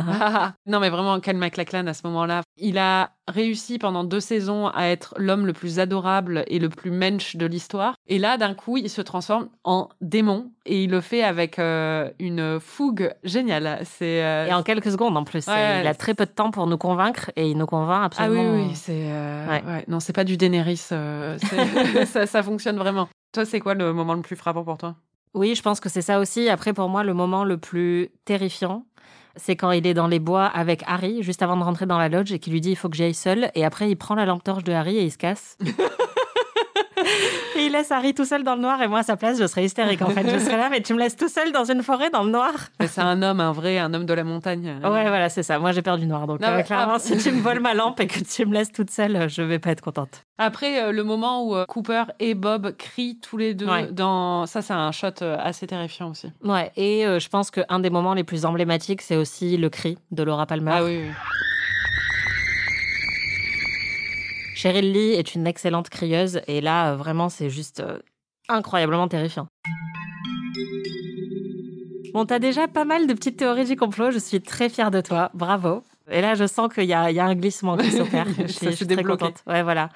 [0.66, 4.86] non, mais vraiment, Cal MacLachlan, à ce moment-là, il a réussi pendant deux saisons à
[4.86, 7.94] être l'homme le plus adorable et le plus mensch de l'histoire.
[8.06, 12.10] Et là, d'un coup, il se transforme en démon et il le fait avec euh,
[12.18, 13.80] une fougue géniale.
[13.84, 14.22] C'est.
[14.22, 15.46] euh, Et en quelques secondes en plus.
[15.46, 18.28] Ouais, il a très peu de temps pour nous convaincre et il nous convainc Ah
[18.30, 18.66] oui, absolument.
[18.68, 18.92] oui, c'est.
[19.06, 19.62] euh, Ouais.
[19.66, 19.84] ouais.
[19.88, 20.76] Non, c'est pas du Daenerys.
[22.06, 23.08] ça, ça fonctionne vraiment.
[23.32, 24.96] Toi, c'est quoi le moment le plus frappant pour toi?
[25.32, 26.48] Oui, je pense que c'est ça aussi.
[26.48, 28.84] Après, pour moi, le moment le plus terrifiant,
[29.36, 32.08] c'est quand il est dans les bois avec Harry, juste avant de rentrer dans la
[32.08, 33.50] lodge, et qu'il lui dit il faut que j'y aille seul.
[33.54, 35.58] Et après, il prend la lampe torche de Harry et il se casse.
[37.60, 38.80] et il laisse Harry tout seul dans le noir.
[38.82, 40.02] Et moi, à sa place, je serais hystérique.
[40.02, 42.22] En fait, je serais là, mais tu me laisses tout seul dans une forêt dans
[42.24, 42.52] le noir.
[42.86, 44.66] C'est un homme, un vrai, un homme de la montagne.
[44.82, 45.58] Ouais, voilà, c'est ça.
[45.58, 46.26] Moi, j'ai peur du noir.
[46.26, 46.98] Donc, Non, euh, mais- clairement, ah.
[46.98, 49.58] si tu me voles ma lampe et que tu me laisses toute seule, je vais
[49.58, 50.24] pas être contente.
[50.38, 53.88] Après, euh, le moment où euh, Cooper et Bob crient tous les deux Ouais.
[53.92, 54.46] dans.
[54.46, 56.32] Ça, c'est un shot assez terrifiant aussi.
[56.42, 60.22] Ouais, et je pense qu'un des moments les plus emblématiques, c'est aussi le cri de
[60.22, 60.70] Laura Palmer.
[60.74, 61.10] Ah oui, oui.
[64.60, 67.98] Cheryl Lee est une excellente crieuse et là, euh, vraiment, c'est juste euh,
[68.46, 69.48] incroyablement terrifiant.
[72.12, 74.10] Bon, t'as déjà pas mal de petites théories du complot.
[74.10, 75.30] Je suis très fière de toi.
[75.32, 75.82] Bravo.
[76.10, 78.26] Et là, je sens qu'il y a, il y a un glissement qui s'opère.
[78.36, 79.42] Je je suis très contente.
[79.46, 79.88] Ouais, voilà.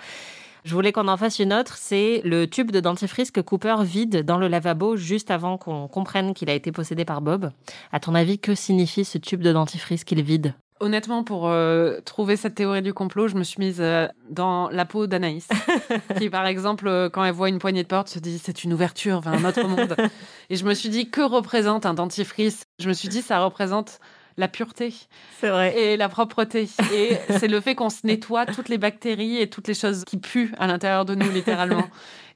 [0.65, 1.77] Je voulais qu'on en fasse une autre.
[1.77, 6.33] C'est le tube de dentifrice que Cooper vide dans le lavabo juste avant qu'on comprenne
[6.33, 7.53] qu'il a été possédé par Bob.
[7.93, 10.55] À ton avis, que signifie ce tube de dentifrice qu'il vide?
[10.81, 14.85] Honnêtement, pour euh, trouver cette théorie du complot, je me suis mise euh, dans la
[14.85, 15.49] peau d'Anaïs,
[16.19, 18.73] qui, par exemple, euh, quand elle voit une poignée de porte, se dit c'est une
[18.73, 19.95] ouverture vers un autre monde.
[20.51, 22.65] Et je me suis dit que représente un dentifrice?
[22.81, 24.01] Je me suis dit ça représente
[24.37, 24.93] la pureté
[25.41, 25.79] C'est vrai.
[25.79, 26.69] et la propreté.
[26.93, 30.17] Et c'est le fait qu'on se nettoie toutes les bactéries et toutes les choses qui
[30.19, 31.89] puent à l'intérieur de nous, littéralement.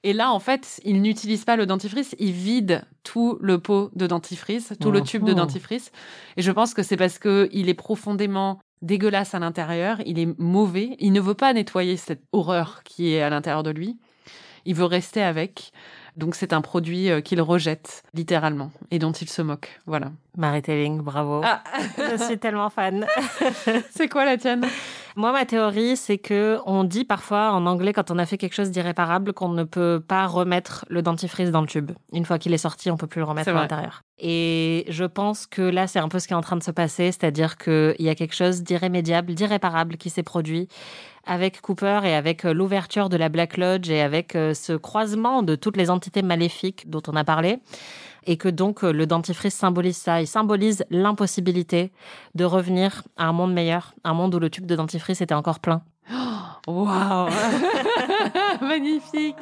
[0.05, 4.07] Et là, en fait, il n'utilise pas le dentifrice, il vide tout le pot de
[4.07, 5.91] dentifrice, tout le tube de dentifrice.
[6.37, 10.39] Et je pense que c'est parce que il est profondément dégueulasse à l'intérieur, il est
[10.39, 13.99] mauvais, il ne veut pas nettoyer cette horreur qui est à l'intérieur de lui.
[14.65, 15.73] Il veut rester avec.
[16.18, 19.81] Donc c'est un produit euh, qu'il rejette littéralement et dont il se moque.
[19.87, 20.11] Voilà.
[20.37, 21.42] Mary Telling, bravo.
[21.44, 21.62] Ah,
[21.96, 23.07] Je suis tellement fan.
[23.90, 24.66] c'est quoi la tienne?
[25.18, 28.52] Moi, ma théorie, c'est que on dit parfois en anglais quand on a fait quelque
[28.52, 31.90] chose d'irréparable qu'on ne peut pas remettre le dentifrice dans le tube.
[32.12, 34.04] Une fois qu'il est sorti, on peut plus le remettre à l'intérieur.
[34.20, 36.70] Et je pense que là, c'est un peu ce qui est en train de se
[36.70, 40.68] passer, c'est-à-dire qu'il y a quelque chose d'irrémédiable, d'irréparable qui s'est produit
[41.26, 45.42] avec Cooper et avec euh, l'ouverture de la Black Lodge et avec euh, ce croisement
[45.42, 47.59] de toutes les entités maléfiques dont on a parlé.
[48.24, 50.20] Et que donc euh, le dentifrice symbolise ça.
[50.20, 51.92] Il symbolise l'impossibilité
[52.35, 55.61] de revenir à un monde meilleur, un monde où le tube de dentifrice était encore
[55.61, 55.83] plein.
[56.66, 57.31] Waouh
[58.61, 59.37] Magnifique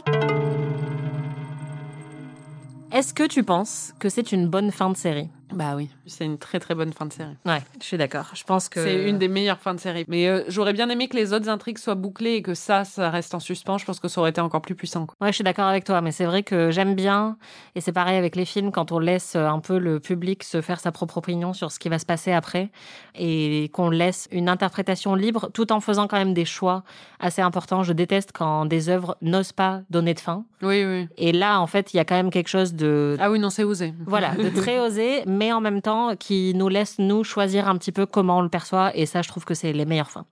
[2.92, 5.28] Est-ce que tu penses que c'est une bonne fin de série?
[5.52, 7.36] Bah oui, c'est une très très bonne fin de série.
[7.46, 8.26] Ouais, je suis d'accord.
[8.34, 10.04] Je pense que C'est une des meilleures fins de série.
[10.08, 13.10] Mais euh, j'aurais bien aimé que les autres intrigues soient bouclées et que ça, ça
[13.10, 13.78] reste en suspens.
[13.78, 15.06] Je pense que ça aurait été encore plus puissant.
[15.06, 15.14] quoi.
[15.20, 17.36] Ouais, je suis d'accord avec toi, mais c'est vrai que j'aime bien,
[17.76, 20.60] et c'est pareil avec les films, quand on laisse euh, un peu le public se
[20.60, 22.70] faire sa propre opinion sur ce qui va se passer après,
[23.14, 26.82] et qu'on laisse une interprétation libre, tout en faisant quand même des choix
[27.20, 27.84] assez importants.
[27.84, 30.44] Je déteste quand des œuvres n'osent pas donner de fin.
[30.62, 31.08] Oui, oui.
[31.18, 33.50] Et là, en fait, il y a quand même quelque chose de Ah oui, non,
[33.50, 33.94] c'est osé.
[34.06, 37.92] voilà, de très osé, mais en même temps qui nous laisse nous choisir un petit
[37.92, 40.26] peu comment on le perçoit, et ça, je trouve que c'est les meilleures fins.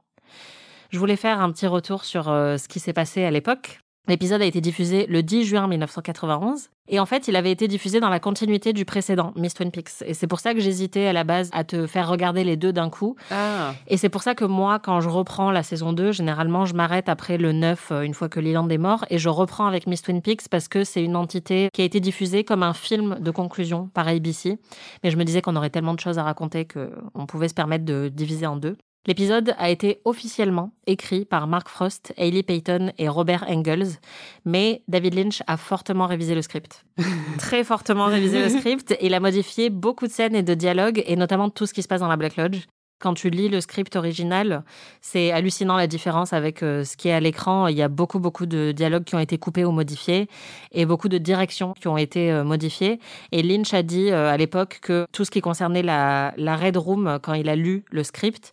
[0.90, 3.83] Je voulais faire un petit retour sur euh, ce qui s'est passé à l'époque.
[4.06, 6.68] L'épisode a été diffusé le 10 juin 1991.
[6.88, 10.02] Et en fait, il avait été diffusé dans la continuité du précédent, Miss Twin Peaks.
[10.04, 12.74] Et c'est pour ça que j'hésitais à la base à te faire regarder les deux
[12.74, 13.16] d'un coup.
[13.30, 16.74] Ah, Et c'est pour ça que moi, quand je reprends la saison 2, généralement, je
[16.74, 19.86] m'arrête après le 9, euh, une fois que Leland est mort, et je reprends avec
[19.86, 23.16] Miss Twin Peaks parce que c'est une entité qui a été diffusée comme un film
[23.20, 24.58] de conclusion par ABC.
[25.02, 27.86] Mais je me disais qu'on aurait tellement de choses à raconter qu'on pouvait se permettre
[27.86, 28.76] de diviser en deux.
[29.06, 33.98] L'épisode a été officiellement écrit par Mark Frost, Hayley Payton et Robert Engels,
[34.46, 36.86] mais David Lynch a fortement révisé le script.
[37.38, 41.16] Très fortement révisé le script il a modifié beaucoup de scènes et de dialogues, et
[41.16, 42.64] notamment tout ce qui se passe dans la Black Lodge.
[43.00, 44.64] Quand tu lis le script original,
[45.02, 47.66] c'est hallucinant la différence avec euh, ce qui est à l'écran.
[47.66, 50.28] Il y a beaucoup, beaucoup de dialogues qui ont été coupés ou modifiés
[50.72, 53.00] et beaucoup de directions qui ont été euh, modifiées.
[53.32, 56.78] Et Lynch a dit euh, à l'époque que tout ce qui concernait la, la Red
[56.78, 58.52] Room, quand il a lu le script,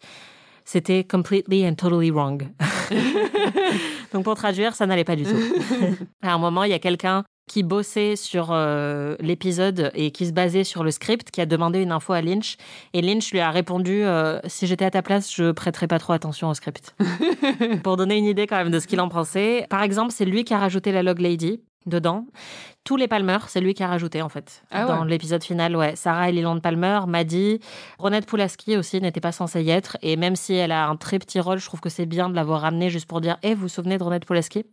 [0.72, 2.48] c'était completely and totally wrong.
[4.14, 5.36] Donc pour traduire, ça n'allait pas du tout.
[6.22, 10.32] à un moment, il y a quelqu'un qui bossait sur euh, l'épisode et qui se
[10.32, 12.56] basait sur le script, qui a demandé une info à Lynch.
[12.94, 16.14] Et Lynch lui a répondu euh, Si j'étais à ta place, je prêterais pas trop
[16.14, 16.96] attention au script.
[17.84, 19.66] Pour donner une idée quand même de ce qu'il en pensait.
[19.70, 22.26] Par exemple, c'est lui qui a rajouté la Log Lady dedans.
[22.84, 24.64] Tous les Palmer, c'est lui qui a rajouté en fait.
[24.72, 25.08] Ah dans ouais.
[25.08, 25.96] l'épisode final, ouais.
[25.96, 27.60] Sarah et Leland Palmer, Maddie,
[28.00, 29.98] Ronette Pulaski aussi n'était pas censée y être.
[30.02, 32.34] Et même si elle a un très petit rôle, je trouve que c'est bien de
[32.34, 34.66] l'avoir ramenée juste pour dire Eh, vous vous souvenez de Ronette Pulaski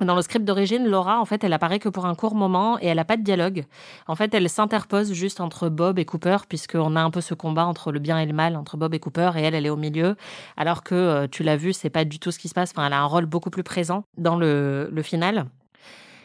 [0.00, 2.86] Dans le script d'origine, Laura, en fait, elle apparaît que pour un court moment et
[2.86, 3.64] elle n'a pas de dialogue.
[4.08, 7.66] En fait, elle s'interpose juste entre Bob et Cooper, puisqu'on a un peu ce combat
[7.66, 9.76] entre le bien et le mal, entre Bob et Cooper, et elle, elle est au
[9.76, 10.16] milieu.
[10.56, 12.72] Alors que, euh, tu l'as vu, c'est pas du tout ce qui se passe.
[12.72, 15.46] Enfin, elle a un rôle beaucoup plus présent dans le, le final.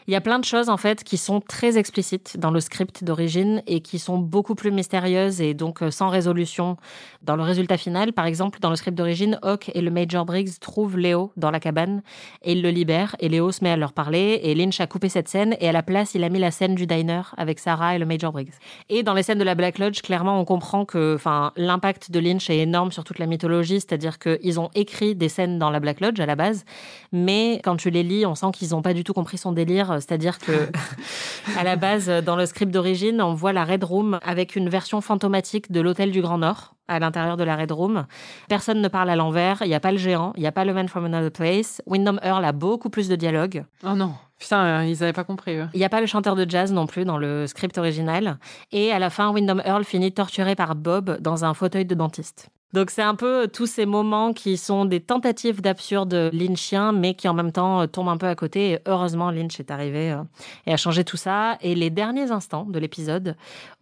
[0.06, 3.04] Il y a plein de choses en fait qui sont très explicites dans le script
[3.04, 6.76] d'origine et qui sont beaucoup plus mystérieuses et donc euh, sans résolution
[7.22, 8.12] dans le résultat final.
[8.12, 11.60] Par exemple, dans le script d'origine, Hawk et le Major Briggs trouvent Léo dans la
[11.60, 12.02] cabane
[12.42, 15.08] et ils le libèrent et Léo se met à leur parler et Lynch a coupé
[15.08, 17.94] cette scène et à la place il a mis la scène du diner avec Sarah
[17.96, 18.52] et le Major Briggs.
[18.88, 21.18] Et dans les scènes de la Black Lodge, clairement on comprend que
[21.56, 25.58] l'impact de Lynch est énorme sur toute la mythologie, c'est-à-dire qu'ils ont écrit des scènes
[25.58, 26.64] dans la Black Lodge à la base,
[27.12, 29.89] mais quand tu les lis, on sent qu'ils n'ont pas du tout compris son délire.
[29.96, 30.68] C'est-à-dire que,
[31.58, 35.00] à la base, dans le script d'origine, on voit la Red Room avec une version
[35.00, 38.06] fantomatique de l'hôtel du Grand Nord à l'intérieur de la Red Room.
[38.48, 39.58] Personne ne parle à l'envers.
[39.62, 40.32] Il n'y a pas le géant.
[40.36, 41.80] Il n'y a pas le man from another place.
[41.86, 43.64] Wyndham Earl a beaucoup plus de dialogue.
[43.84, 44.14] oh non.
[44.38, 45.68] Putain, euh, ils avaient pas compris, eux.
[45.74, 48.38] Il n'y a pas le chanteur de jazz non plus dans le script original.
[48.72, 52.48] Et à la fin, Wyndham Earl finit torturé par Bob dans un fauteuil de dentiste.
[52.72, 57.28] Donc c'est un peu tous ces moments qui sont des tentatives d'absurde lynchien, mais qui
[57.28, 58.78] en même temps euh, tombent un peu à côté.
[58.86, 60.22] Heureusement, Lynch est arrivé euh,
[60.66, 61.58] et a changé tout ça.
[61.62, 63.36] Et les derniers instants de l'épisode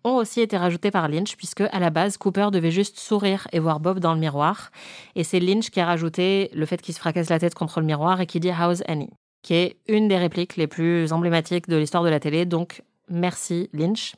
[0.04, 3.58] ont aussi été rajoutés par Lynch, puisque à la base, Cooper devait juste sourire et
[3.58, 4.70] voir Bob dans le miroir.
[5.16, 7.86] Et c'est Lynch qui a rajouté le fait qu'il se fracasse la tête contre le
[7.86, 9.10] miroir et qui dit How's Annie?
[9.42, 12.44] qui est une des répliques les plus emblématiques de l'histoire de la télé.
[12.44, 14.14] Donc, merci Lynch.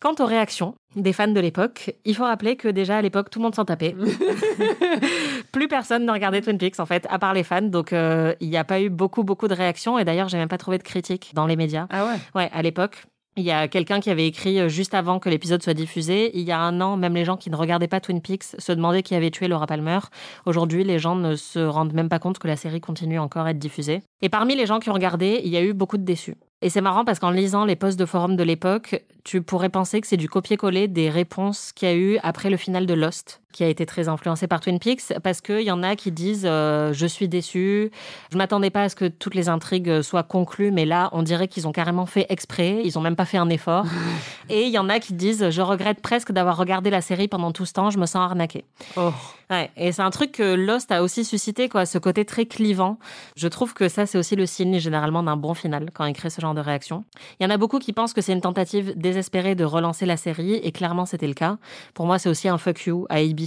[0.00, 3.38] Quant aux réactions des fans de l'époque, il faut rappeler que déjà à l'époque, tout
[3.38, 3.94] le monde s'en tapait.
[5.52, 7.62] Plus personne ne regardait Twin Peaks, en fait, à part les fans.
[7.62, 9.98] Donc, euh, il n'y a pas eu beaucoup, beaucoup de réactions.
[9.98, 11.86] Et d'ailleurs, j'ai même pas trouvé de critiques dans les médias.
[11.90, 13.06] Ah ouais Ouais, à l'époque.
[13.38, 16.30] Il y a quelqu'un qui avait écrit euh, juste avant que l'épisode soit diffusé.
[16.38, 18.72] Il y a un an, même les gens qui ne regardaient pas Twin Peaks se
[18.72, 19.98] demandaient qui avait tué Laura Palmer.
[20.46, 23.50] Aujourd'hui, les gens ne se rendent même pas compte que la série continue encore à
[23.50, 24.02] être diffusée.
[24.22, 26.36] Et parmi les gens qui ont regardé, il y a eu beaucoup de déçus.
[26.62, 30.00] Et c'est marrant parce qu'en lisant les posts de forum de l'époque, tu pourrais penser
[30.00, 33.42] que c'est du copier-coller des réponses qu'il y a eu après le final de Lost,
[33.56, 36.44] qui a été très influencé par Twin Peaks, parce qu'il y en a qui disent
[36.44, 37.90] euh, Je suis déçu,
[38.30, 41.48] je m'attendais pas à ce que toutes les intrigues soient conclues, mais là, on dirait
[41.48, 43.86] qu'ils ont carrément fait exprès, ils ont même pas fait un effort.
[44.50, 47.50] Et il y en a qui disent Je regrette presque d'avoir regardé la série pendant
[47.50, 48.66] tout ce temps, je me sens arnaqué.
[48.96, 49.12] Oh.
[49.48, 52.98] Ouais, et c'est un truc que Lost a aussi suscité, quoi, ce côté très clivant.
[53.36, 56.30] Je trouve que ça, c'est aussi le signe généralement d'un bon final quand il crée
[56.30, 57.04] ce genre de réaction.
[57.38, 60.16] Il y en a beaucoup qui pensent que c'est une tentative désespérée de relancer la
[60.16, 61.58] série, et clairement, c'était le cas.
[61.94, 63.45] Pour moi, c'est aussi un fuck you à ABC,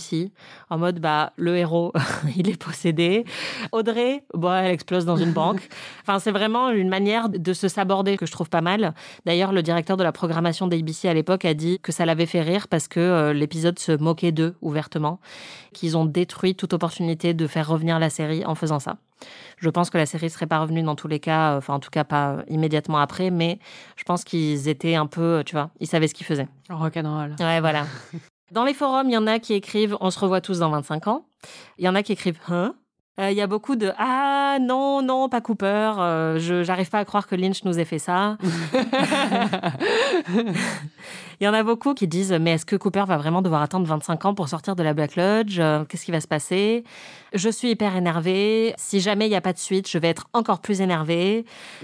[0.69, 1.93] en mode, bah, le héros,
[2.35, 3.25] il est possédé.
[3.71, 5.67] Audrey, bah, elle explose dans une banque.
[6.01, 8.93] Enfin, c'est vraiment une manière de se saborder que je trouve pas mal.
[9.25, 12.41] D'ailleurs, le directeur de la programmation d'ABC à l'époque a dit que ça l'avait fait
[12.41, 15.19] rire parce que euh, l'épisode se moquait d'eux ouvertement,
[15.73, 18.97] qu'ils ont détruit toute opportunité de faire revenir la série en faisant ça.
[19.57, 21.79] Je pense que la série serait pas revenue dans tous les cas, euh, enfin en
[21.79, 23.59] tout cas pas immédiatement après, mais
[23.97, 26.47] je pense qu'ils étaient un peu, euh, tu vois, ils savaient ce qu'ils faisaient.
[26.69, 27.35] Rock'n'roll.
[27.39, 27.85] Ouais, voilà.
[28.51, 31.07] Dans les forums, il y en a qui écrivent On se revoit tous dans 25
[31.07, 31.25] ans.
[31.77, 32.73] Il y en a qui écrivent Hein?
[33.19, 35.93] Euh, Il y a beaucoup de Ah non, non, pas Cooper.
[35.99, 38.37] euh, je j'arrive pas à croire que Lynch nous ait fait ça.
[41.41, 43.85] Il y en a beaucoup qui disent Mais est-ce que Cooper va vraiment devoir attendre
[43.87, 45.57] 25 ans pour sortir de la Black Lodge?
[45.59, 46.83] Euh, Qu'est-ce qui va se passer?
[47.33, 48.73] Je suis hyper énervée.
[48.77, 51.45] Si jamais il n'y a pas de suite, je vais être encore plus énervée.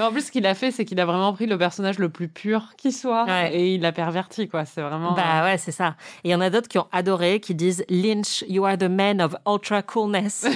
[0.00, 2.28] en plus, ce qu'il a fait, c'est qu'il a vraiment pris le personnage le plus
[2.28, 3.54] pur qui soit Ouais.
[3.56, 4.64] et il l'a perverti, quoi.
[4.64, 5.12] C'est vraiment.
[5.14, 5.94] Bah ouais, c'est ça.
[6.24, 8.82] Et il y en a d'autres qui ont adoré, qui disent Lynch, you are the
[8.84, 10.46] man of ultra coolness.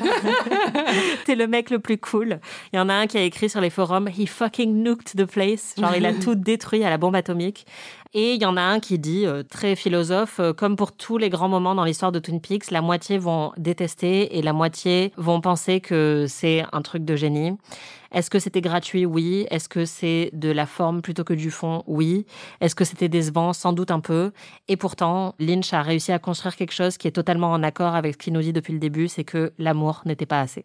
[1.24, 2.40] T'es le mec le plus cool.
[2.72, 5.24] Il y en a un qui a écrit sur les forums He fucking nuked the
[5.24, 5.74] place.
[5.78, 7.37] Genre, il a tout détruit à la bombe atomique.
[8.14, 11.18] Et il y en a un qui dit, euh, très philosophe, euh, comme pour tous
[11.18, 15.12] les grands moments dans l'histoire de Twin Peaks, la moitié vont détester et la moitié
[15.16, 17.56] vont penser que c'est un truc de génie.
[18.12, 19.04] Est-ce que c'était gratuit?
[19.04, 19.46] Oui.
[19.50, 21.82] Est-ce que c'est de la forme plutôt que du fond?
[21.86, 22.24] Oui.
[22.60, 23.52] Est-ce que c'était décevant?
[23.52, 24.32] Sans doute un peu.
[24.68, 28.14] Et pourtant, Lynch a réussi à construire quelque chose qui est totalement en accord avec
[28.14, 30.64] ce qu'il nous dit depuis le début, c'est que l'amour n'était pas assez.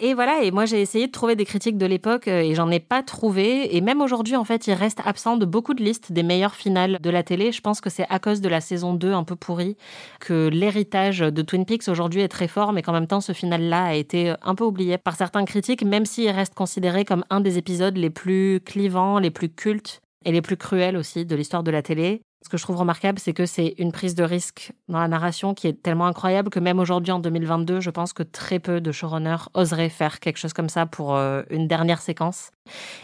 [0.00, 2.70] Et voilà, et moi j'ai essayé de trouver des critiques de l'époque euh, et j'en
[2.70, 3.76] ai pas trouvé.
[3.76, 6.98] Et même aujourd'hui, en fait, il reste absent de beaucoup de listes des meilleures finales
[7.00, 7.50] de la télé.
[7.50, 9.76] Je pense que c'est à cause de la saison 2 un peu pourrie
[10.20, 13.86] que l'héritage de Twin Peaks aujourd'hui est très fort, mais qu'en même temps, ce final-là
[13.86, 17.58] a été un peu oublié par certains critiques, même s'il reste considéré comme un des
[17.58, 21.72] épisodes les plus clivants, les plus cultes et les plus cruels aussi de l'histoire de
[21.72, 22.22] la télé.
[22.42, 25.54] Ce que je trouve remarquable, c'est que c'est une prise de risque dans la narration
[25.54, 28.92] qui est tellement incroyable que même aujourd'hui, en 2022, je pense que très peu de
[28.92, 32.50] showrunners oseraient faire quelque chose comme ça pour euh, une dernière séquence.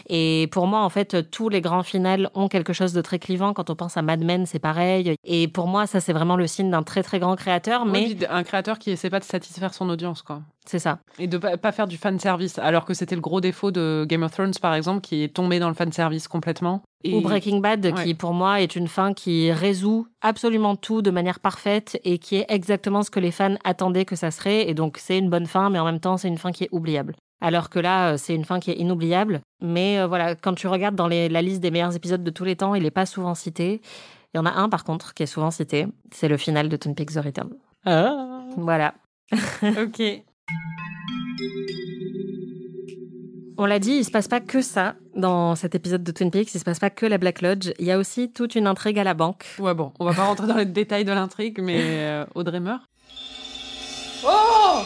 [0.09, 3.53] Et pour moi, en fait, tous les grands finales ont quelque chose de très clivant.
[3.53, 5.15] Quand on pense à Mad Men, c'est pareil.
[5.23, 7.85] Et pour moi, ça, c'est vraiment le signe d'un très, très grand créateur.
[7.85, 10.41] Mais Oui, un créateur qui essaie pas de satisfaire son audience, quoi.
[10.65, 10.99] c'est ça.
[11.19, 14.05] Et de pas, pas faire du fan service, alors que c'était le gros défaut de
[14.09, 16.81] Game of Thrones, par exemple, qui est tombé dans le fan service complètement.
[17.03, 18.03] Et- Ou Breaking Bad, Ouais.
[18.03, 22.37] qui pour moi est une fin qui résout absolument tout de manière parfaite et qui
[22.37, 24.67] est exactement ce que les fans attendaient que ça serait.
[24.67, 26.69] Et donc c'est une bonne fin, mais en même temps c'est une fin qui est
[26.71, 27.15] oubliable.
[27.45, 29.41] Alors que là, euh, c'est une fin qui est inoubliable.
[29.61, 32.43] Mais euh, voilà, quand tu regardes dans les- la liste des meilleurs épisodes de tous
[32.43, 33.81] les temps, il n'est pas souvent cité.
[34.33, 35.85] Il y en a un par contre qui est souvent cité.
[36.11, 37.49] C'est le final de Twin Peaks The Return.
[37.85, 38.95] Ah, Voilà.
[39.61, 40.01] ok.
[43.57, 46.53] On l'a dit, il se passe pas que ça dans cet épisode de Twin Peaks.
[46.55, 47.69] Il se passe pas que la Black Lodge.
[47.79, 49.45] Il y a aussi toute une intrigue à la banque.
[49.59, 52.81] Ouais, bon, on va pas rentrer dans les détails de l'intrigue, mais euh, Audrey meurt.
[54.25, 54.81] Oh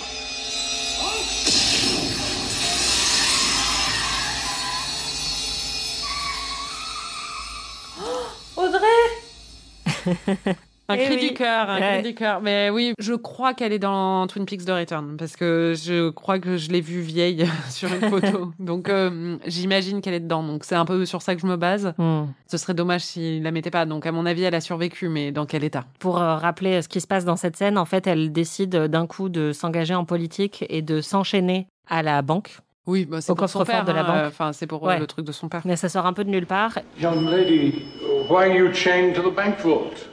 [10.91, 11.27] Un Eh cri oui.
[11.29, 11.99] du cœur, un Ouais.
[12.01, 12.41] cri du cœur.
[12.41, 16.39] Mais oui, je crois qu'elle est dans Twin Peaks The Return parce que je crois
[16.39, 18.51] que je l'ai vue vieille sur une photo.
[18.59, 20.41] Donc euh, j'imagine qu'elle est dedans.
[20.41, 21.93] Donc c'est un peu sur ça que je me base.
[21.99, 22.23] Hmm.
[22.47, 23.85] Ce serait dommage s'il la mettait pas.
[23.85, 25.85] Donc à mon avis, elle a survécu, mais dans quel état?
[25.99, 28.87] Pour euh, rappeler ce qui se passe dans cette scène, en fait, elle décide euh,
[28.87, 32.57] d'un coup de s'engager en politique et de s'enchaîner à la banque.
[32.87, 33.85] Oui, bah, c'est Au pour son père.
[33.85, 34.15] de la hein, banque.
[34.15, 34.99] euh, Enfin, c'est pour euh, Ouais.
[34.99, 35.61] le truc de son père.
[35.65, 36.77] Mais ça sort un peu de nulle part.
[36.99, 37.83] Young lady,
[38.29, 40.07] why are you chained to the bank vault?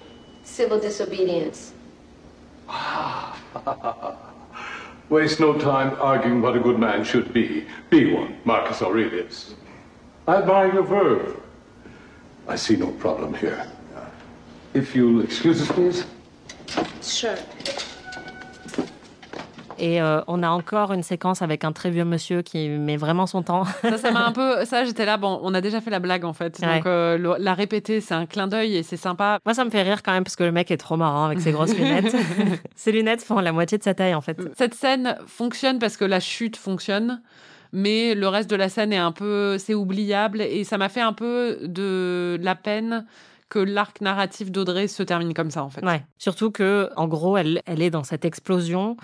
[0.45, 1.73] Civil disobedience.
[5.09, 7.65] Waste no time arguing what a good man should be.
[7.91, 9.55] Be one, Marcus Aurelius.
[10.27, 11.37] I admire your verve.
[12.49, 13.65] I see no problem here.
[14.75, 16.05] If you'll excuse us, please.
[17.03, 17.37] Sure.
[19.79, 23.27] Et euh, on a encore une séquence avec un très vieux monsieur qui met vraiment
[23.27, 23.65] son temps.
[23.83, 24.65] Ça, ça m'a un peu.
[24.65, 25.17] Ça, j'étais là.
[25.19, 26.59] Bon, on a déjà fait la blague en fait.
[26.61, 26.77] Ouais.
[26.77, 29.39] Donc euh, le- la répéter, c'est un clin d'œil et c'est sympa.
[29.45, 31.41] Moi, ça me fait rire quand même parce que le mec est trop marrant avec
[31.41, 32.15] ses grosses lunettes.
[32.75, 34.39] ses lunettes font la moitié de sa taille en fait.
[34.57, 37.21] Cette scène fonctionne parce que la chute fonctionne.
[37.73, 41.01] Mais le reste de la scène est un peu, c'est oubliable et ça m'a fait
[41.03, 43.05] un peu de la peine
[43.49, 45.85] que l'arc narratif d'Audrey se termine comme ça en fait.
[45.85, 46.03] Ouais.
[46.17, 48.97] Surtout que, en gros, elle, elle est dans cette explosion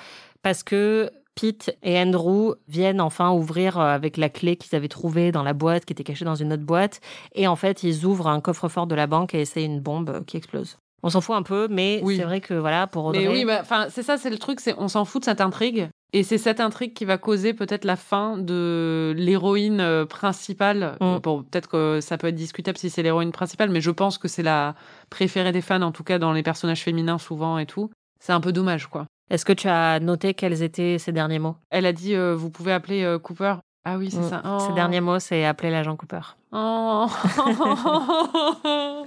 [0.42, 5.32] parce que Pete et Andrew viennent enfin ouvrir euh, avec la clé qu'ils avaient trouvée
[5.32, 7.00] dans la boîte qui était cachée dans une autre boîte.
[7.34, 10.20] Et en fait, ils ouvrent un coffre-fort de la banque et essaient une bombe euh,
[10.26, 10.76] qui explose.
[11.02, 12.16] On s'en fout un peu, mais Oui.
[12.16, 13.24] c'est vrai que voilà, pour Audrey.
[13.24, 15.40] Mais oui, bah, enfin, c'est ça, c'est le truc, c'est on s'en fout de cette
[15.40, 15.88] intrigue.
[16.12, 20.96] Et c'est cette intrigue qui va causer peut-être la fin de l'héroïne euh, principale.
[21.00, 21.16] Mm.
[21.22, 24.28] Bon, peut-être que ça peut être discutable si c'est l'héroïne principale, mais je pense que
[24.28, 24.74] c'est la
[25.10, 27.90] préférée des fans, en tout cas dans les personnages féminins souvent et tout.
[28.20, 29.06] C'est un peu dommage, quoi.
[29.30, 31.56] Est-ce que tu as noté quels étaient ses derniers mots?
[31.70, 33.54] Elle a dit, euh, vous pouvez appeler euh, Cooper.
[33.84, 34.28] Ah oui, c'est Mm.
[34.28, 34.42] ça.
[34.60, 34.74] Ses Oh.
[34.74, 36.20] derniers mots, c'est appeler l'agent Cooper.
[36.52, 37.06] Oh.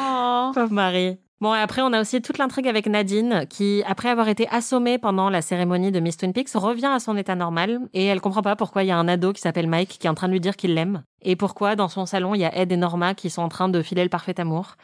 [0.00, 0.50] Oh.
[0.54, 1.18] Pauvre Marie.
[1.40, 4.98] Bon, et après, on a aussi toute l'intrigue avec Nadine, qui, après avoir été assommée
[4.98, 8.42] pendant la cérémonie de Miss Twin Peaks, revient à son état normal, et elle comprend
[8.42, 10.32] pas pourquoi il y a un ado qui s'appelle Mike qui est en train de
[10.32, 13.14] lui dire qu'il l'aime, et pourquoi dans son salon, il y a Ed et Norma
[13.14, 14.74] qui sont en train de filer le parfait amour.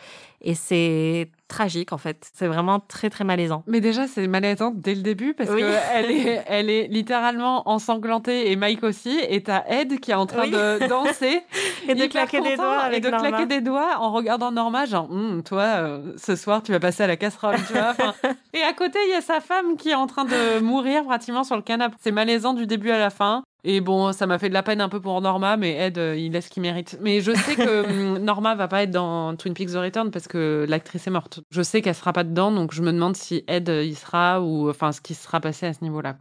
[0.43, 2.31] Et c'est tragique, en fait.
[2.35, 3.63] C'est vraiment très, très malaisant.
[3.69, 5.61] Mais déjà, c'est malaisant dès le début parce Oui.
[5.61, 9.21] que elle est, elle est littéralement ensanglantée et Mike aussi.
[9.29, 10.51] Et t'as Ed qui est en train Oui.
[10.51, 11.43] de danser
[11.89, 13.29] Et de claquer des doigts et de Norma.
[13.29, 17.03] claquer des doigts en regardant Norma, genre, Hum, toi, euh, ce soir, tu vas passer
[17.05, 17.91] à la casserole, tu vois.
[17.91, 18.15] Enfin,
[18.55, 21.45] et à côté, il y a sa femme qui est en train de mourir pratiquement
[21.45, 21.95] sur le canapé.
[22.01, 23.43] C'est malaisant du début à la fin.
[23.67, 26.17] Et bon, ça m'a fait de la peine un peu pour Norma, mais Ed, euh,
[26.17, 26.99] il est ce qu'il mérite.
[27.01, 30.29] Mais je sais que hum, Norma va pas être dans Twin Peaks The Return parce
[30.29, 31.41] que l'actrice est morte.
[31.51, 34.43] Je sais qu'elle sera pas dedans, donc je me demande si Ed euh, y sera
[34.43, 36.17] ou enfin ce qui sera passé à ce niveau-là.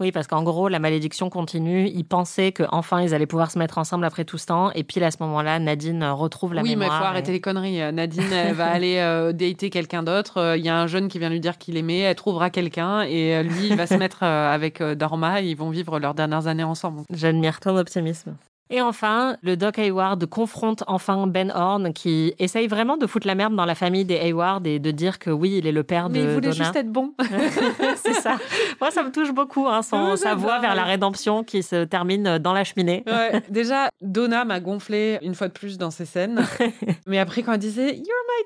[0.00, 1.86] Oui, parce qu'en gros, la malédiction continue.
[1.86, 4.72] Ils pensaient qu'enfin, ils allaient pouvoir se mettre ensemble après tout ce temps.
[4.72, 6.96] Et puis, à ce moment-là, Nadine retrouve la oui, mais mémoire.
[6.96, 7.80] il faut et- arrêter les conneries.
[7.80, 10.38] Euh, Nadine, elle va aller euh, dater quelqu'un d'autre.
[10.38, 12.00] Euh, Il y a un jeune qui vient lui dire qu'il aimait.
[12.00, 15.40] Elle trouvera quelqu'un et euh, lui, il va se mettre euh, avec euh, Norma.
[15.40, 17.02] Ils vont vivre leurs dernières années ensemble.
[17.12, 18.34] J'admire ton optimisme.
[18.74, 23.34] Et enfin, le Doc Hayward confronte enfin Ben Horn qui essaye vraiment de foutre la
[23.34, 26.08] merde dans la famille des Hayward et de dire que oui, il est le père
[26.08, 26.64] Mais de il voulait Donna.
[26.64, 27.12] juste être bon.
[27.96, 28.38] C'est ça.
[28.80, 32.38] Moi, ça me touche beaucoup, hein, son- sa voie vers la rédemption qui se termine
[32.38, 33.04] dans la cheminée.
[33.06, 33.42] Ouais.
[33.50, 36.42] Déjà, Donna m'a gonflé une fois de plus dans ces scènes.
[37.06, 38.42] Mais après, quand elle disait You're my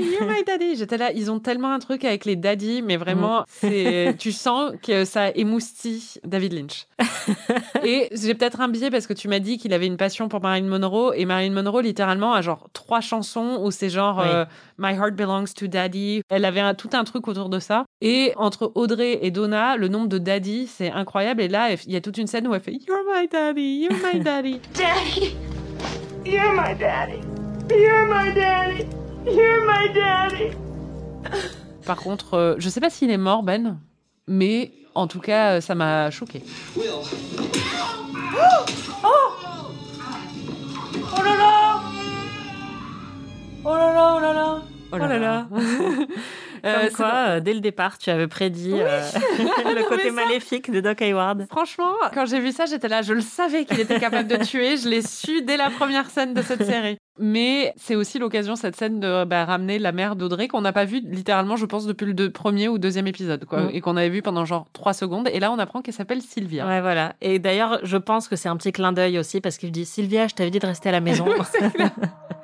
[0.00, 1.12] daddy, you're my daddy, j'étais là.
[1.12, 5.30] Ils ont tellement un truc avec les daddies, mais vraiment, c'est, tu sens que ça
[5.30, 6.86] émoustille David Lynch.
[7.84, 10.40] Et j'ai peut-être un biais parce que tu m'as dit qu'il avait une passion pour
[10.42, 11.12] Marilyn Monroe.
[11.14, 14.28] Et Marilyn Monroe, littéralement, a genre trois chansons où c'est genre Oui.
[14.28, 14.44] euh,
[14.78, 16.22] My Heart Belongs to Daddy.
[16.28, 17.84] Elle avait un- tout un truc autour de ça.
[18.00, 21.42] Et entre Audrey et Donna, le nombre de daddy, c'est incroyable.
[21.42, 23.98] Et là, il y a toute une scène où elle fait You're my daddy, you're
[24.12, 24.60] my daddy.
[24.74, 25.36] Daddy!
[26.24, 27.20] You're my daddy!
[27.70, 28.84] You're my daddy!
[29.26, 30.50] You're my daddy!
[31.84, 33.78] Par contre, euh, je sais pas s'il est mort, Ben,
[34.26, 36.42] mais en tout cas, euh, ça m'a choqué.
[39.04, 39.25] Oh
[41.22, 41.80] là là
[43.64, 44.60] Oh là là, oh là là.
[44.92, 45.46] Oh là là.
[46.66, 49.00] Euh, Comme quoi, euh, dès le départ, tu avais prédit euh,
[49.64, 51.46] le côté maléfique de Doc Hayward.
[51.50, 54.76] Franchement, quand j'ai vu ça, j'étais là, je le savais qu'il était capable de tuer,
[54.76, 56.96] je l'ai su dès la première scène de cette série.
[57.18, 60.84] Mais c'est aussi l'occasion, cette scène, de bah, ramener la mère d'Audrey qu'on n'a pas
[60.84, 63.70] vue littéralement, je pense, depuis le deux- premier ou deuxième épisode, quoi, Mm.
[63.72, 65.28] et qu'on avait vu pendant genre trois secondes.
[65.32, 66.66] Et là, on apprend qu'elle s'appelle Sylvia.
[66.66, 67.14] Ouais, voilà.
[67.22, 70.28] Et d'ailleurs, je pense que c'est un petit clin d'œil aussi parce qu'il dit Sylvia,
[70.28, 71.24] je t'avais dit de rester à la maison.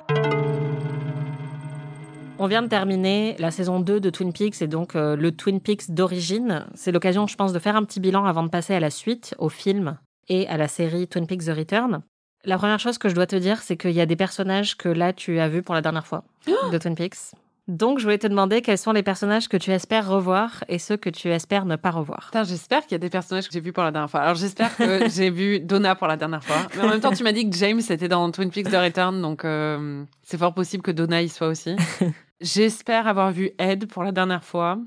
[2.39, 5.61] On vient de terminer la saison 2 de Twin Peaks et donc euh, le Twin
[5.61, 6.65] Peaks d'origine.
[6.73, 9.35] C'est l'occasion, je pense, de faire un petit bilan avant de passer à la suite,
[9.37, 12.01] au film et à la série Twin Peaks The Return.
[12.43, 14.89] La première chose que je dois te dire, c'est qu'il y a des personnages que
[14.89, 16.23] là, tu as vus pour la dernière fois
[16.71, 17.33] de Twin Peaks.
[17.67, 20.97] Donc, je voulais te demander quels sont les personnages que tu espères revoir et ceux
[20.97, 22.29] que tu espères ne pas revoir.
[22.43, 24.19] J'espère qu'il y a des personnages que j'ai vus pour la dernière fois.
[24.19, 26.57] Alors j'espère que j'ai vu Donna pour la dernière fois.
[26.75, 29.21] Mais en même temps, tu m'as dit que James était dans Twin Peaks The Return,
[29.21, 31.75] donc euh, c'est fort possible que Donna y soit aussi.
[32.41, 34.77] j'espère avoir vu Ed pour la dernière fois.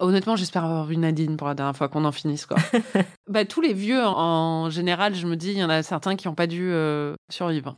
[0.00, 2.56] Honnêtement, j'espère avoir vu Nadine pour la dernière fois, qu'on en finisse, quoi.
[3.28, 6.16] bah, tous les vieux, en, en général, je me dis, il y en a certains
[6.16, 7.76] qui n'ont pas dû euh, survivre.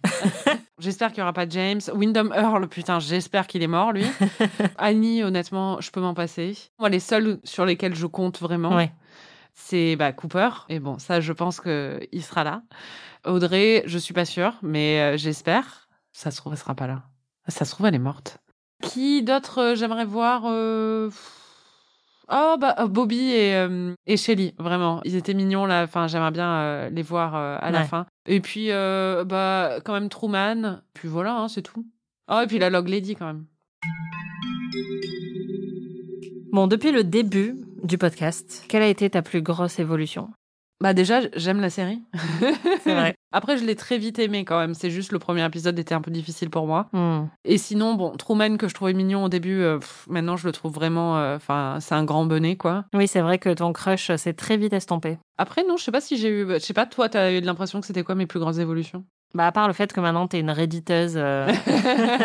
[0.79, 1.81] J'espère qu'il n'y aura pas James.
[1.93, 4.05] Wyndham Earl, putain, j'espère qu'il est mort, lui.
[4.79, 6.57] Annie, honnêtement, je peux m'en passer.
[6.79, 8.93] Moi, les seuls sur lesquels je compte vraiment, Ouais.
[9.55, 10.49] c'est bah, Cooper.
[10.69, 12.63] Et bon, ça, je pense qu'il sera là.
[13.27, 15.89] Audrey, je suis pas sûre, mais euh, j'espère.
[16.13, 17.03] Ça se trouve, elle sera pas là.
[17.49, 18.39] Ça se trouve, elle est morte.
[18.83, 21.11] Qui d'autre euh, j'aimerais voir euh,
[22.29, 25.01] Oh, bah, euh, Bobby et, euh, et Shelly, vraiment.
[25.05, 25.85] Ils étaient mignons, là.
[25.85, 28.07] Enfin, j'aimerais bien euh, les voir euh, à la fin.
[28.27, 30.81] Et puis, bah, quand même, Truman.
[30.95, 31.87] Puis voilà, hein, c'est tout.
[32.29, 33.45] Oh, et puis la Log Lady, quand même.
[36.53, 37.55] Bon, depuis le début
[37.85, 40.31] du podcast, quelle a été ta plus grosse évolution?
[40.83, 42.03] Bah déjà, j'aime la série.
[42.83, 43.15] C'est vrai.
[43.33, 44.75] Après, je l'ai très vite aimé quand même.
[44.75, 46.89] C'est juste le premier épisode était un peu difficile pour moi.
[46.93, 47.27] Hmm.
[47.45, 50.53] Et sinon, bon, Truman que je trouvais mignon au début, euh, pff, maintenant je le
[50.53, 52.85] trouve vraiment, euh, enfin, c'est un grand bonnet quoi.
[52.95, 55.19] Oui, c'est vrai que ton crush s'est très vite estompé.
[55.39, 57.81] Après, non, je sais pas si j'ai eu, je sais pas, toi, t'as eu l'impression
[57.81, 59.05] que c'était quoi mes plus grandes évolutions?
[59.35, 61.53] Bah, à part le fait que maintenant t'es une redditeuse euh,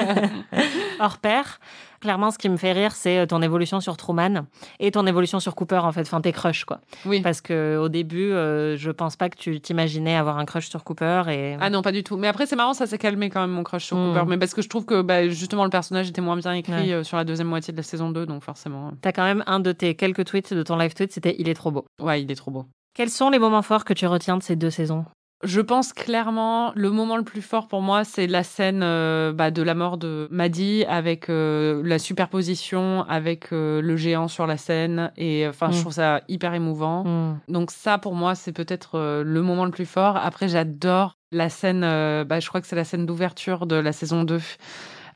[1.00, 1.60] hors pair,
[2.02, 4.46] clairement, ce qui me fait rire, c'est euh, ton évolution sur Truman
[4.80, 6.82] et ton évolution sur Cooper, en fait, enfin tes crushs, quoi.
[7.06, 7.22] Oui.
[7.22, 10.84] Parce que au début, euh, je pense pas que tu t'imaginais avoir un crush sur
[10.84, 11.56] Cooper et.
[11.62, 12.18] Ah non, pas du tout.
[12.18, 14.14] Mais après, c'est marrant, ça s'est calmé quand même mon crush sur Mm.
[14.14, 14.26] Cooper.
[14.28, 16.92] Mais parce que je trouve que bah, justement le personnage était moins bien écrit Ouais.
[16.94, 18.92] euh, sur la deuxième moitié de la saison 2, donc forcément.
[19.02, 21.54] T'as quand même un de tes quelques tweets de ton live tweet, c'était Il est
[21.54, 21.86] trop beau.
[22.02, 22.66] Ouais, il est trop beau.
[22.94, 25.06] Quels sont les moments forts que tu retiens de ces deux saisons?
[25.44, 29.50] Je pense clairement, le moment le plus fort pour moi, c'est la scène euh, bah,
[29.50, 34.58] de la mort de Maddy avec euh, la superposition avec euh, le géant sur la
[34.58, 35.12] scène.
[35.18, 35.74] Et enfin, Mm.
[35.74, 37.04] je trouve ça hyper émouvant.
[37.06, 37.40] Hmm.
[37.48, 40.16] Donc ça, pour moi, c'est peut-être euh, le moment le plus fort.
[40.18, 43.94] Après, j'adore la scène, euh, bah, je crois que c'est la scène d'ouverture de la
[43.94, 44.40] saison 2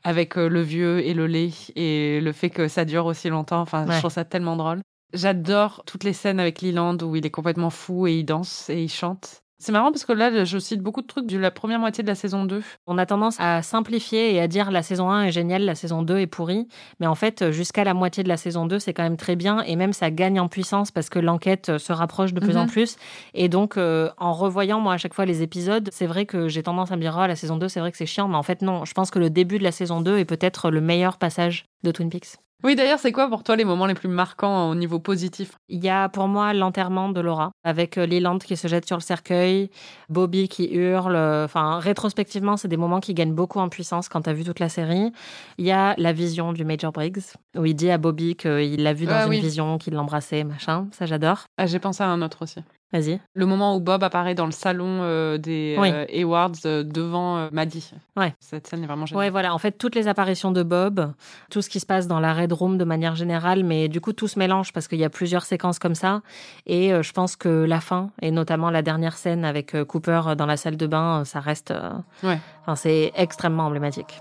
[0.02, 3.60] avec euh, le vieux et le lait et le fait que ça dure aussi longtemps.
[3.60, 3.94] Enfin, Ouais.
[3.94, 4.80] je trouve ça tellement drôle.
[5.14, 8.82] J'adore toutes les scènes avec Leland où il est complètement fou et il danse et
[8.82, 9.42] il chante.
[9.58, 12.08] C'est marrant parce que là, je cite beaucoup de trucs de la première moitié de
[12.08, 12.62] la saison 2.
[12.86, 16.02] On a tendance à simplifier et à dire la saison 1 est géniale, la saison
[16.02, 16.68] 2 est pourrie.
[17.00, 19.62] Mais en fait, jusqu'à la moitié de la saison 2, c'est quand même très bien.
[19.62, 22.60] Et même, ça gagne en puissance parce que l'enquête euh, se rapproche de plus Mhm.
[22.62, 22.96] en plus.
[23.32, 26.62] Et donc, euh, en revoyant, moi, à chaque fois les épisodes, c'est vrai que j'ai
[26.62, 28.28] tendance à me dire, oh, la saison 2, c'est vrai que c'est chiant.
[28.28, 28.84] Mais en fait, non.
[28.84, 31.90] Je pense que le début de la saison 2 est peut-être le meilleur passage de
[31.92, 32.36] Twin Peaks.
[32.64, 35.52] Oui, d'ailleurs, c'est quoi pour toi les moments les plus marquants au niveau positif?
[35.68, 38.96] Il y a pour moi l'enterrement de Laura, avec euh, Leland qui se jette sur
[38.96, 39.70] le cercueil,
[40.08, 41.14] Bobby qui hurle.
[41.16, 44.42] euh, Enfin, rétrospectivement, c'est des moments qui gagnent beaucoup en puissance quand tu as vu
[44.42, 45.12] toute la série.
[45.58, 47.20] Il y a la vision du Major Briggs,
[47.56, 49.40] où il dit à Bobby qu'il l'a vu dans Ah une oui.
[49.40, 50.88] vision, qu'il l'embrassait, machin.
[50.92, 51.44] Ça, j'adore.
[51.58, 52.60] ah, J'ai pensé à un autre aussi.
[52.92, 53.20] Vas-y.
[53.34, 55.90] Le moment où Bob apparaît dans le salon euh, des Oui.
[55.92, 57.90] euh, Awards euh, devant Maddie.
[58.16, 58.32] Ouais.
[58.38, 59.24] Cette scène est vraiment géniale.
[59.24, 59.52] Ouais, voilà.
[59.52, 61.12] En fait, toutes les apparitions de Bob,
[61.50, 64.12] tout ce qui se passe dans la Red Room de manière générale, mais du coup,
[64.12, 66.22] tout se mélange parce qu'il y a plusieurs séquences comme ça.
[66.66, 70.56] Et je pense que la fin, et notamment la dernière scène avec Cooper dans la
[70.56, 71.74] salle de bain, ça reste.
[72.22, 72.38] Ouais.
[72.62, 74.20] Enfin, c'est extrêmement emblématique.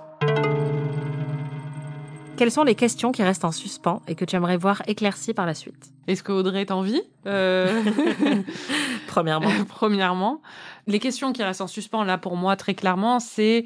[2.37, 5.45] Quelles sont les questions qui restent en suspens et que tu aimerais voir éclaircies par
[5.45, 7.81] la suite Est-ce que Audrey est en vie Euh,
[9.07, 9.51] Premièrement.
[9.69, 10.41] Premièrement,
[10.85, 13.63] les questions qui restent en suspens là pour moi très clairement, c'est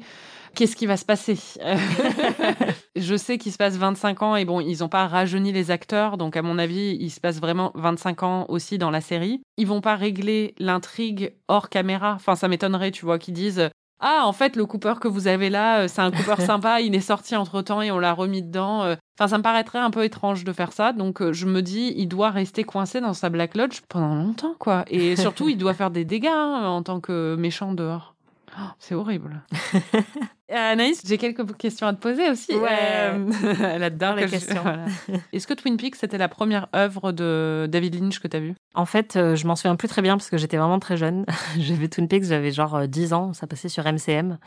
[0.54, 1.36] qu'est-ce qui va se passer
[2.96, 6.16] Je sais qu'il se passe 25 ans et bon, ils n'ont pas rajeuni les acteurs,
[6.16, 9.42] donc à mon avis, il se passe vraiment 25 ans aussi dans la série.
[9.56, 12.12] Ils vont pas régler l'intrigue hors caméra.
[12.14, 13.68] Enfin, ça m'étonnerait, tu vois, qu'ils disent
[14.00, 16.94] ah, en fait, le Cooper que vous avez là, euh, c'est un Cooper sympa, il
[16.94, 18.82] est sorti entre temps et on l'a remis dedans.
[18.82, 18.96] euh.
[19.18, 20.92] Enfin, ça me paraîtrait un peu étrange de faire ça.
[20.92, 24.54] Donc, euh, je me dis, il doit rester coincé dans sa Black Lodge pendant longtemps,
[24.58, 24.84] quoi.
[24.88, 28.14] Et surtout, il doit faire des dégâts hein, en tant que méchant dehors.
[28.58, 29.42] Oh, c'est horrible.
[30.52, 32.52] Euh, Anaïs, j'ai quelques questions à te poser aussi.
[32.52, 32.68] Ouais.
[32.72, 33.30] Euh,
[33.62, 34.60] Elle adore les que je- questions.
[34.62, 34.86] voilà.
[35.32, 38.54] Est-ce que Twin Peaks, c'était la première œuvre de David Lynch que tu as vue?
[38.74, 41.24] En fait, euh, je m'en souviens plus très bien parce que j'étais vraiment très jeune.
[41.56, 44.38] J'ai vu Twin Peaks, j'avais genre euh, 10 ans, ça passait sur MCM.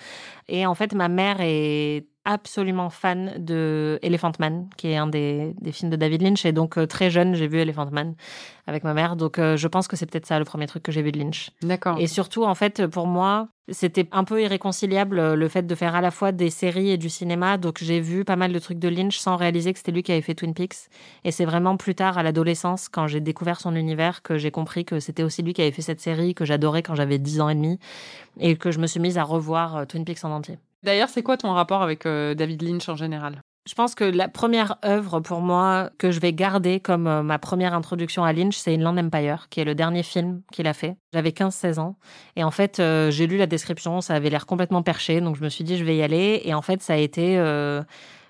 [0.50, 5.54] Et en fait, ma mère est absolument fan de Elephant Man, qui est un des,
[5.60, 6.46] des films de David Lynch.
[6.46, 8.16] Et donc, euh, très jeune, j'ai vu Elephant Man
[8.66, 9.16] avec ma mère.
[9.16, 11.20] Donc, euh, je pense que c'est peut-être ça le premier truc que j'ai vu de
[11.20, 11.52] Lynch.
[11.62, 12.00] D'accord.
[12.00, 15.96] Et surtout, en fait, pour moi, c'était un peu irréconciliable euh, le fait de faire
[15.96, 17.58] à la fois des séries et du cinéma.
[17.58, 20.14] Donc, j'ai vu pas mal de trucs de Lynch sans réaliser que c'était lui qui
[20.14, 20.90] avait fait Twin Peaks.
[21.26, 24.86] Et c'est vraiment plus tard, à l'adolescence, quand j'ai découvert son univers, que j'ai compris
[24.86, 27.50] que c'était aussi lui qui avait fait cette série que j'adorais quand j'avais 10 ans
[27.50, 27.80] et demi
[28.40, 30.58] et que je me suis mise à revoir Twin Peaks en entier.
[30.84, 33.42] D'ailleurs, c'est quoi ton rapport avec euh, David Lynch en général?
[33.66, 37.40] Je pense que la première œuvre pour moi que je vais garder comme euh, ma
[37.40, 40.98] première introduction à Lynch, c'est Inland Empire, qui est le dernier film qu'il a fait.
[41.14, 41.96] J'avais 15-16 ans.
[42.36, 45.44] Et en fait, euh, j'ai lu la description, ça avait l'air complètement perché, donc je
[45.44, 46.42] me suis dit, je vais y aller.
[46.44, 47.38] Et en fait, ça a été,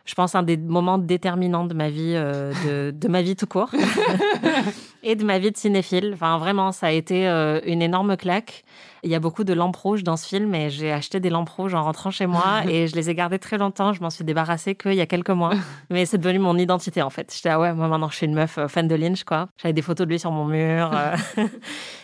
[0.05, 3.47] je pense, un des moments déterminants de ma vie, euh, de, de ma vie tout
[3.47, 3.71] court.
[5.03, 6.11] et de ma vie de cinéphile.
[6.13, 8.63] Enfin, vraiment, ça a été euh, une énorme claque.
[9.03, 11.49] Il y a beaucoup de lampes rouges dans ce film et j'ai acheté des lampes
[11.49, 13.93] rouges en rentrant chez moi et je les ai gardées très longtemps.
[13.93, 15.53] Je m'en suis débarrassée qu'il y a quelques mois.
[15.89, 17.33] Mais c'est devenu mon identité en fait.
[17.35, 19.47] J'étais, ah ouais, moi maintenant je suis une meuf euh, fan de Lynch quoi.
[19.57, 20.91] J'avais des photos de lui sur mon mur.
[20.93, 21.15] euh.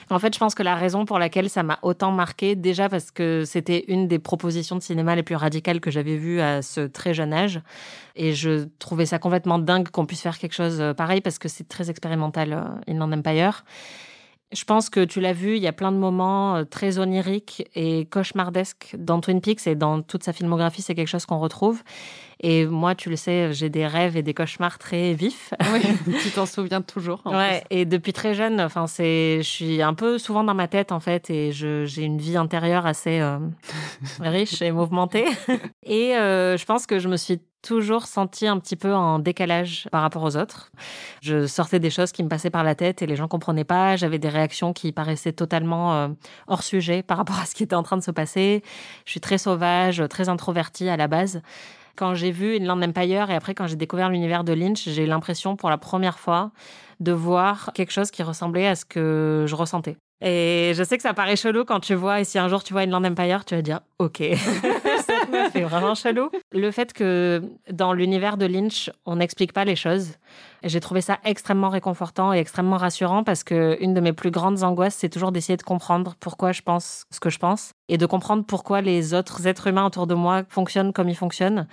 [0.10, 3.12] en fait, je pense que la raison pour laquelle ça m'a autant marqué, déjà parce
[3.12, 6.82] que c'était une des propositions de cinéma les plus radicales que j'avais vues à ce
[6.82, 7.62] très jeune âge.
[8.16, 11.48] Et je trouvais ça complètement dingue qu'on puisse faire quelque chose euh, pareil parce que
[11.48, 13.64] c'est très expérimental, euh, Inland Empire.
[14.52, 17.70] Je pense que tu l'as vu, il y a plein de moments euh, très oniriques
[17.76, 21.84] et cauchemardesques dans Twin Peaks et dans toute sa filmographie, c'est quelque chose qu'on retrouve.
[22.42, 25.54] Et moi, tu le sais, j'ai des rêves et des cauchemars très vifs.
[25.74, 25.82] Oui,
[26.24, 27.22] tu t'en souviens toujours.
[27.26, 30.68] en Ouais, et depuis très jeune, enfin, c'est, je suis un peu souvent dans ma
[30.68, 33.40] tête en fait, et j'ai une vie intérieure assez euh,
[34.20, 35.26] riche et mouvementée.
[35.84, 39.88] Et euh, je pense que je me suis toujours sentie un petit peu en décalage
[39.92, 40.72] par rapport aux autres.
[41.22, 43.96] Je sortais des choses qui me passaient par la tête et les gens comprenaient pas.
[43.96, 46.08] J'avais des réactions qui paraissaient totalement euh,
[46.48, 48.64] hors sujet par rapport à ce qui était en train de se passer.
[49.06, 51.42] Je suis très sauvage, très introvertie à la base.
[52.00, 55.06] Quand j'ai vu Inland Empire et après quand j'ai découvert l'univers de Lynch, j'ai eu
[55.06, 56.52] l'impression pour la première fois
[57.02, 59.98] de voir quelque chose qui ressemblait à ce que je ressentais.
[60.22, 62.72] Et je sais que ça paraît chelou quand tu vois, et si un jour tu
[62.72, 64.22] vois Inland Empire, tu vas dire OK.
[65.32, 66.30] Cette meuf est vraiment chelou.
[66.52, 70.14] Le fait que dans l'univers de Lynch, on n'explique pas les choses,
[70.64, 74.64] j'ai trouvé ça extrêmement réconfortant et extrêmement rassurant parce que une de mes plus grandes
[74.64, 78.06] angoisses, c'est toujours d'essayer de comprendre pourquoi je pense ce que je pense et de
[78.06, 81.68] comprendre pourquoi les autres êtres humains autour de moi fonctionnent comme ils fonctionnent.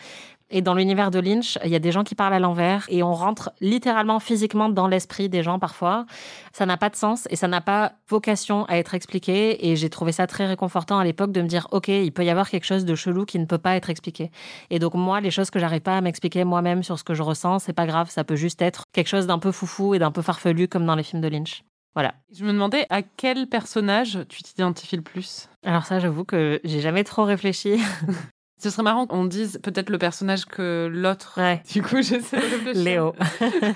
[0.48, 3.02] Et dans l'univers de Lynch, il y a des gens qui parlent à l'envers et
[3.02, 6.06] on rentre littéralement physiquement dans l'esprit des gens parfois.
[6.52, 9.68] Ça n'a pas de sens et ça n'a pas vocation à être expliqué.
[9.68, 12.30] Et j'ai trouvé ça très réconfortant à l'époque de me dire, OK, il peut y
[12.30, 14.30] avoir quelque chose de chelou qui ne peut pas être expliqué.
[14.70, 17.22] Et donc moi, les choses que j'arrive pas à m'expliquer moi-même sur ce que je
[17.22, 18.08] ressens, c'est pas grave.
[18.08, 20.94] Ça peut juste être quelque chose d'un peu foufou et d'un peu farfelu comme dans
[20.94, 21.64] les films de Lynch.
[21.94, 22.14] Voilà.
[22.30, 25.48] Je me demandais à quel personnage tu t'identifies le plus?
[25.64, 27.80] Alors ça, j'avoue que j'ai jamais trop réfléchi.
[28.58, 31.34] Ce serait marrant qu'on dise peut-être le personnage que l'autre.
[31.36, 31.62] Ouais.
[31.70, 32.82] Du coup, j'essaie de réfléchir.
[32.82, 33.14] Léo.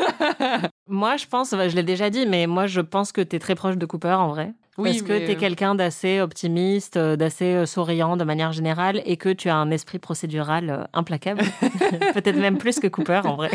[0.89, 3.39] moi, je pense, bah, je l'ai déjà dit, mais moi, je pense que tu es
[3.39, 4.55] très proche de Cooper en vrai.
[4.79, 8.53] Oui, parce que mais- tu es quelqu'un d'assez optimiste, euh, d'assez euh, souriant de manière
[8.53, 11.43] générale et que tu as un esprit procédural euh, implacable.
[12.15, 13.51] Peut-être même plus que Cooper en vrai.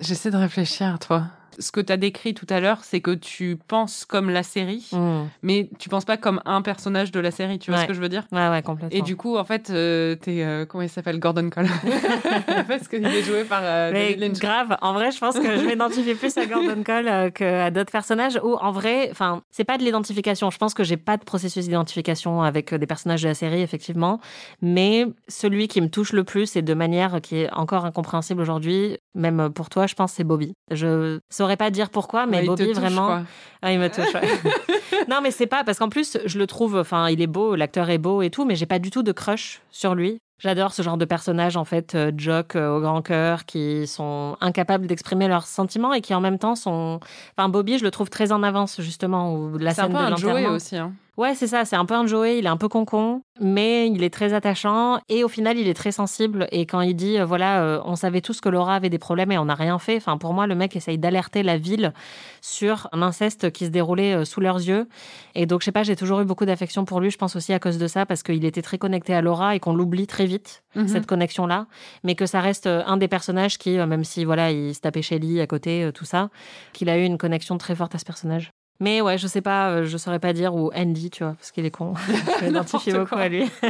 [0.00, 1.24] J'essaie de réfléchir, toi.
[1.58, 4.88] Ce que tu as décrit tout à l'heure, c'est que tu penses comme la série,
[4.92, 5.24] Mm.
[5.42, 7.58] mais tu penses pas comme un personnage de la série.
[7.58, 7.84] Tu vois Ouais.
[7.84, 8.24] ce que je veux dire?
[8.32, 8.96] Ouais, ouais, complètement.
[8.98, 10.42] Et du coup, en fait, euh, t'es.
[10.42, 11.18] euh, comment il s'appelle?
[11.18, 11.66] Gordon Cole.
[12.68, 14.38] Parce qu'il est joué par euh, Mais David Lynch.
[14.38, 17.92] grave, en vrai, je pense que je m'identifie plus à Gordon Cole euh, qu'à d'autres
[17.92, 18.38] personnages.
[18.42, 20.50] Ou en vrai, enfin, c'est pas de l'identification.
[20.50, 24.20] Je pense que j'ai pas de processus d'identification avec des personnages de la série, effectivement.
[24.62, 28.98] Mais celui qui me touche le plus et de manière qui est encore incompréhensible aujourd'hui,
[29.14, 30.52] même pour toi, je pense, c'est Bobby.
[30.70, 33.06] Je saurais pas dire pourquoi, mais Ouais, Bobby touche, vraiment.
[33.06, 33.22] quoi.
[33.62, 34.12] Ah, il me touche.
[34.14, 34.22] ouais.
[35.08, 36.76] non, mais c'est pas parce qu'en plus, je le trouve.
[36.76, 39.12] Enfin, il est beau, l'acteur est beau et tout, mais j'ai pas du tout de
[39.12, 40.18] crush sur lui.
[40.40, 44.36] J'adore ce genre de personnages, en fait, euh, jock euh, au grand cœur, qui sont
[44.40, 46.98] incapables d'exprimer leurs sentiments et qui en même temps sont.
[47.38, 49.96] Enfin, Bobby, je le trouve très en avance, justement, ou la un scène peu de
[49.98, 50.54] un Joey l'enterrement.
[50.56, 50.76] aussi.
[50.76, 50.92] Hein.
[51.16, 54.02] Ouais, c'est ça, c'est un peu un Joey, il est un peu concon, mais il
[54.02, 56.48] est très attachant et au final, il est très sensible.
[56.50, 59.30] Et quand il dit, euh, voilà, euh, on savait tous que Laura avait des problèmes
[59.30, 61.92] et on n'a rien fait, enfin, pour moi, le mec essaye d'alerter la ville
[62.40, 64.88] sur un inceste qui se déroulait euh, sous leurs yeux.
[65.36, 67.52] Et donc, je sais pas, j'ai toujours eu beaucoup d'affection pour lui, je pense aussi
[67.52, 70.26] à cause de ça, parce qu'il était très connecté à Laura et qu'on l'oublie très
[70.26, 70.88] vite, Mhm.
[70.88, 71.66] cette connexion-là,
[72.02, 75.40] mais que ça reste un des personnages qui, même si, voilà, il se tapait Shelly
[75.40, 76.30] à côté, tout ça,
[76.72, 78.50] qu'il a eu une connexion très forte à ce personnage.
[78.80, 81.52] Mais ouais, je sais pas, euh, je saurais pas dire, ou Andy, tu vois, parce
[81.52, 81.94] qu'il est con.
[82.40, 83.44] je m'identifie beaucoup à lui.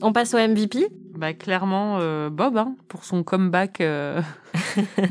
[0.00, 0.86] On passe au MVP.
[1.16, 4.22] Bah, clairement, euh, Bob, hein, pour son comeback euh,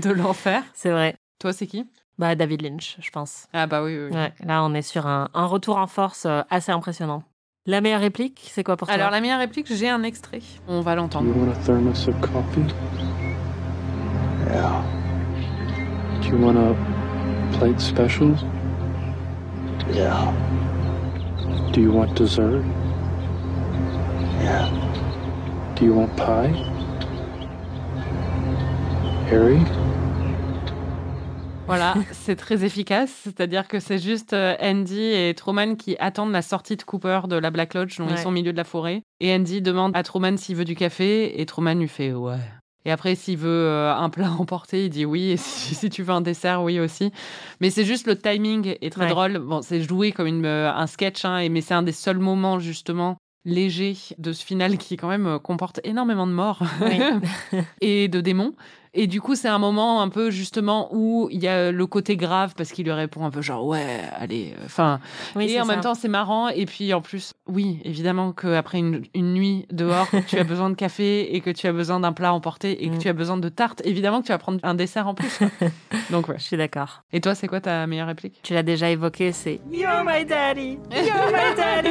[0.01, 0.63] de l'enfer.
[0.73, 1.15] C'est vrai.
[1.39, 1.85] Toi, c'est qui?
[2.17, 3.47] Bah, David Lynch, je pense.
[3.51, 4.07] Ah, bah oui, oui.
[4.09, 4.15] oui.
[4.15, 7.23] Ouais, là, on est sur un, un retour en force euh, assez impressionnant.
[7.65, 8.95] La meilleure réplique, c'est quoi pour toi?
[8.95, 10.39] Alors, la meilleure réplique, j'ai un extrait.
[10.67, 11.27] On va l'entendre.
[11.27, 12.61] You want a thermos of coffee?
[14.49, 15.06] Yeah.
[16.21, 16.75] Do you want a
[17.57, 18.43] plate specials?
[19.93, 20.33] Yeah.
[21.71, 22.63] Do you want dessert?
[24.41, 24.69] Yeah.
[25.75, 26.53] Do you want pie?
[29.29, 29.59] Harry?
[31.67, 33.11] Voilà, c'est très efficace.
[33.23, 37.35] C'est-à-dire que c'est juste euh, Andy et Truman qui attendent la sortie de Cooper de
[37.35, 39.03] la Black Lodge, dont ils sont au milieu de la forêt.
[39.19, 42.37] Et Andy demande à Truman s'il veut du café, et Truman lui fait ouais.
[42.87, 45.31] Et après, s'il veut euh, un plat emporté, il dit oui.
[45.31, 47.11] Et si, si tu veux un dessert, oui aussi.
[47.59, 49.09] Mais c'est juste le timing est très Ouais.
[49.09, 49.39] drôle.
[49.39, 52.17] Bon, c'est joué comme une, euh, un sketch, hein, et- mais c'est un des seuls
[52.19, 56.97] moments justement légers de ce final qui quand même euh, comporte énormément de morts Oui.
[57.81, 58.53] et de démons.
[58.99, 62.17] Et du coup, c'est un moment un peu justement où il y a le côté
[62.17, 63.85] grave parce qu'il lui répond un peu genre ouais,
[64.19, 64.99] allez, euh, enfin.
[65.35, 66.47] Oui, et en même temps, c'est marrant.
[66.49, 70.75] Et puis en plus, oui, évidemment qu'après une, une nuit dehors, tu as besoin de
[70.75, 72.99] café et que tu as besoin d'un plat emporté et que Mm.
[72.99, 73.81] tu as besoin de tarte.
[73.85, 75.39] Évidemment que tu vas prendre un dessert en plus.
[76.09, 76.35] Donc ouais.
[76.39, 77.03] Je suis d'accord.
[77.13, 78.39] Et toi, c'est quoi ta meilleure réplique?
[78.41, 80.79] Tu l'as déjà évoqué, c'est You're my daddy!
[80.91, 81.89] You're my daddy!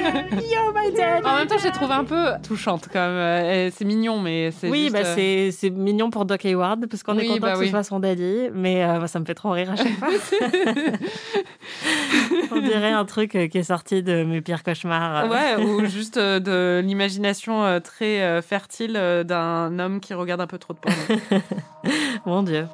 [0.51, 1.25] You're my daddy!
[1.27, 3.17] En même temps, je l'ai trouvé un peu touchante quand même.
[3.17, 6.87] Euh, C'est mignon, mais c'est Oui, juste, bah euh, c'est c'est mignon pour Doc Hayward,
[6.97, 7.67] parce qu'on est content bah que oui.
[7.67, 10.09] ce soit son daddy, mais euh, ça me fait trop rire à chaque fois.
[12.53, 15.25] On dirait un truc euh, qui est sorti de mes pires cauchemars.
[15.25, 15.29] euh.
[15.29, 18.95] Ouais, ou juste de l'imagination très fertile
[19.27, 21.43] d'un homme qui regarde un peu trop de porno.
[22.27, 22.67] Mon Dieu.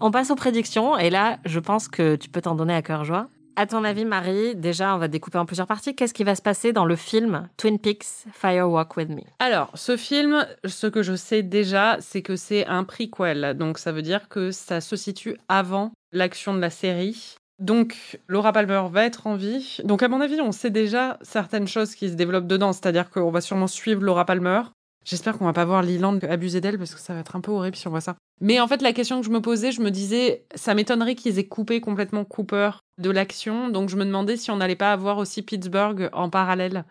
[0.00, 3.04] On passe aux prédictions, et là, je pense que tu peux t'en donner à cœur
[3.04, 3.28] joie.
[3.54, 5.94] À ton avis, Marie, déjà, on va découper en plusieurs parties.
[5.94, 9.22] Qu'est-ce qui va se passer dans le film Twin Peaks Fire Walk With Me?
[9.40, 13.54] Alors, ce film, ce que je sais déjà, c'est que c'est un prequel.
[13.58, 17.36] Donc, ça veut dire que ça se situe avant l'action de la série.
[17.58, 19.78] Donc, Laura Palmer va être en vie.
[19.84, 22.72] Donc, à mon avis, on sait déjà certaines choses qui se développent dedans.
[22.72, 24.62] C'est-à-dire qu'on va sûrement suivre Laura Palmer.
[25.04, 27.50] J'espère qu'on va pas voir Leland abuser d'elle parce que ça va être un peu
[27.50, 28.16] horrible si on voit ça.
[28.40, 31.38] Mais en fait, la question que je me posais, je me disais, ça m'étonnerait qu'ils
[31.38, 33.68] aient coupé complètement Cooper de l'action.
[33.68, 36.84] Donc, je me demandais si on n'allait pas avoir aussi Pittsburgh en parallèle.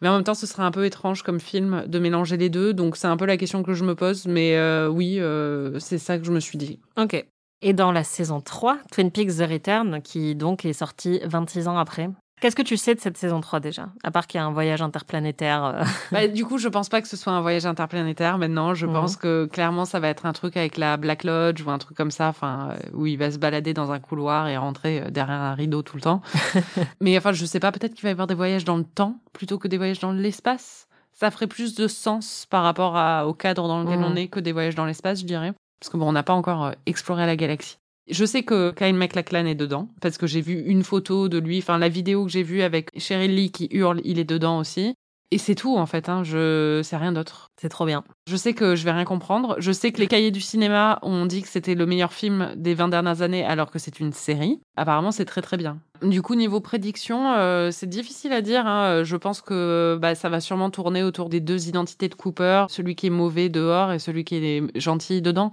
[0.00, 2.74] Mais en même temps, ce serait un peu étrange comme film de mélanger les deux.
[2.74, 4.26] Donc, c'est un peu la question que je me pose.
[4.26, 6.80] Mais euh, oui, euh, c'est ça que je me suis dit.
[6.98, 7.24] Ok.
[7.62, 11.78] Et dans la saison 3, Twin Peaks The Return, qui donc est sortie 26 ans
[11.78, 12.10] après.
[12.40, 14.50] Qu'est-ce que tu sais de cette saison 3 déjà À part qu'il y a un
[14.52, 15.64] voyage interplanétaire.
[15.64, 15.82] euh,
[16.12, 18.74] Bah, du coup, je pense pas que ce soit un voyage interplanétaire maintenant.
[18.74, 18.92] Je Mhm.
[18.92, 21.96] pense que clairement, ça va être un truc avec la Black Lodge ou un truc
[21.96, 25.10] comme ça, enfin, euh, où il va se balader dans un couloir et rentrer euh,
[25.10, 26.20] derrière un rideau tout le temps.
[27.00, 29.18] Mais enfin, je sais pas, peut-être qu'il va y avoir des voyages dans le temps
[29.32, 30.88] plutôt que des voyages dans l'espace.
[31.14, 34.04] Ça ferait plus de sens par rapport à- au cadre dans lequel Mhm.
[34.04, 35.54] on est que des voyages dans l'espace, je dirais.
[35.80, 37.78] Parce que bon, on n'a pas encore exploré la galaxie.
[38.08, 41.58] Je sais que Kyle MacLachlan est dedans, parce que j'ai vu une photo de lui,
[41.58, 44.94] enfin la vidéo que j'ai vue avec Cheryl Lee qui hurle, il est dedans aussi.
[45.32, 47.48] Et c'est tout en fait, hein, je sais rien d'autre.
[47.60, 48.04] C'est trop bien.
[48.30, 49.56] Je sais que je vais rien comprendre.
[49.58, 52.74] Je sais que les cahiers du cinéma ont dit que c'était le meilleur film des
[52.74, 54.60] 20 dernières années alors que c'est une série.
[54.76, 55.78] Apparemment, c'est très très bien.
[56.02, 58.68] Du coup, niveau prédiction, euh, c'est difficile à dire.
[58.68, 59.02] hein.
[59.02, 62.94] Je pense que bah, ça va sûrement tourner autour des deux identités de Cooper, celui
[62.94, 65.50] qui est mauvais dehors et celui qui est gentil dedans.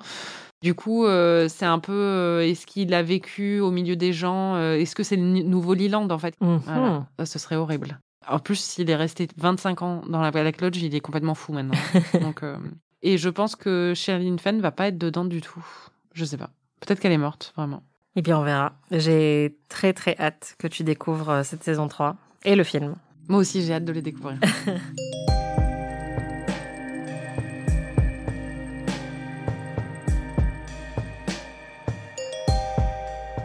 [0.64, 4.56] Du coup, euh, c'est un peu euh, est-ce qu'il a vécu au milieu des gens
[4.56, 6.36] euh, Est-ce que c'est le nouveau Leland en fait?
[6.40, 6.62] Mhm.
[6.66, 7.06] Voilà.
[7.20, 8.00] Ça, Ce serait horrible.
[8.30, 11.52] En plus, s'il est resté 25 ans dans la Black Lodge, il est complètement fou
[11.52, 11.78] maintenant.
[12.22, 12.42] Donc,
[13.02, 15.66] Et je pense que Sherilyn Fenn va pas être dedans du tout.
[16.14, 16.50] Je sais pas.
[16.80, 17.84] Peut-être qu'elle est morte, vraiment.
[18.16, 18.72] Et puis on verra.
[18.90, 22.96] J'ai très très hâte que tu découvres cette saison 3 et le film.
[23.28, 24.40] Moi aussi, j'ai hâte de les découvrir.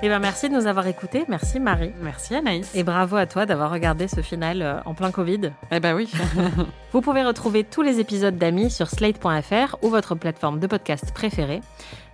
[0.01, 1.25] Et ben merci de nous avoir écoutés.
[1.29, 1.91] Merci Marie.
[2.01, 2.73] Merci Anaïs.
[2.77, 5.51] Et bravo à toi d'avoir regardé ce final euh, en plein Covid.
[5.73, 6.09] Eh ben oui.
[6.93, 11.63] Vous pouvez retrouver tous les épisodes d'Amis sur slate.fr ou votre plateforme de podcast préférée.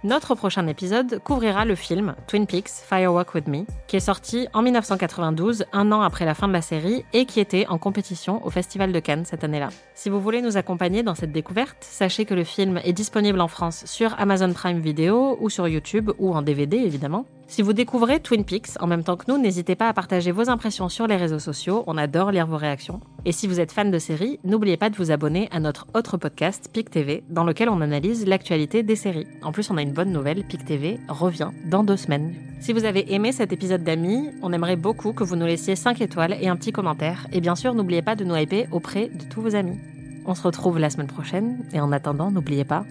[0.04, 4.46] Notre prochain épisode couvrira le film Twin Peaks Fire Walk With Me, qui est sorti
[4.52, 8.44] en 1992, un an après la fin de la série, et qui était en compétition
[8.46, 9.70] au Festival de Cannes cette année-là.
[9.94, 13.48] Si vous voulez nous accompagner dans cette découverte, sachez que le film est disponible en
[13.48, 17.24] France sur Amazon Prime Video ou sur YouTube ou en DVD évidemment.
[17.46, 20.48] Si vous découvrez Twin Peaks en même temps que nous, n'hésitez pas à partager vos
[20.48, 23.00] impressions sur les réseaux sociaux, on adore lire vos réactions.
[23.26, 26.16] Et si vous êtes fan de séries, n'oubliez pas de vous abonner à notre autre
[26.16, 29.26] podcast, PIC TV, dans lequel on analyse l'actualité des séries.
[29.42, 32.34] En plus, on a une bonne nouvelle, PIC TV revient dans deux semaines.
[32.60, 36.00] Si vous avez aimé cet épisode d'Amis, on aimerait beaucoup que vous nous laissiez 5
[36.00, 37.26] étoiles et un petit commentaire.
[37.32, 39.78] Et bien sûr, n'oubliez pas de nous hyper auprès de tous vos amis.
[40.26, 42.84] On se retrouve la semaine prochaine, et en attendant, n'oubliez pas,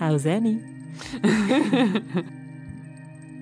[0.00, 0.60] how's Annie?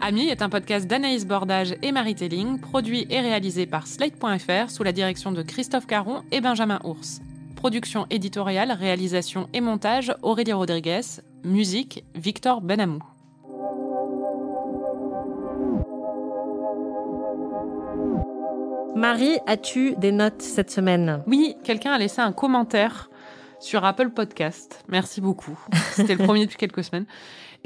[0.01, 4.83] Ami est un podcast d'Anaïs Bordage et Marie Telling, produit et réalisé par Slate.fr sous
[4.83, 7.23] la direction de Christophe Caron et Benjamin Ours.
[7.57, 11.01] Production éditoriale, réalisation et montage Aurélie Rodriguez.
[11.47, 12.99] Musique Victor Benamou.
[18.97, 21.23] Marie, as-tu des notes cette semaine?
[21.29, 23.11] Oui, quelqu'un a laissé un commentaire
[23.61, 24.85] sur Apple Podcast.
[24.89, 25.57] Merci beaucoup.
[25.93, 27.07] C'était le premier depuis quelques semaines.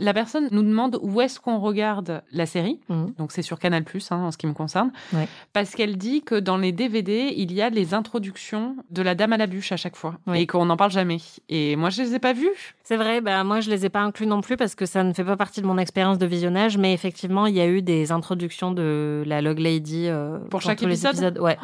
[0.01, 2.81] La personne nous demande où est-ce qu'on regarde la série.
[2.89, 3.15] Mhm.
[3.19, 4.91] Donc c'est sur Canal hein, en ce qui me concerne.
[5.13, 5.29] Ouais.
[5.53, 9.33] Parce qu'elle dit que dans les DVD, il y a les introductions de la Dame
[9.33, 10.17] à la bûche à chaque fois.
[10.35, 11.19] Et qu'on n'en parle jamais.
[11.49, 12.75] Et moi, je les ai pas vues.
[12.85, 15.13] C'est vrai, bah, moi je les ai pas inclus non plus parce que ça ne
[15.13, 18.11] fait pas partie de mon expérience de visionnage, mais effectivement il y a eu des
[18.11, 21.13] introductions de la Log Lady euh, dans chaque épisode?
[21.15, 21.39] épisodes.
[21.39, 21.57] Ouais.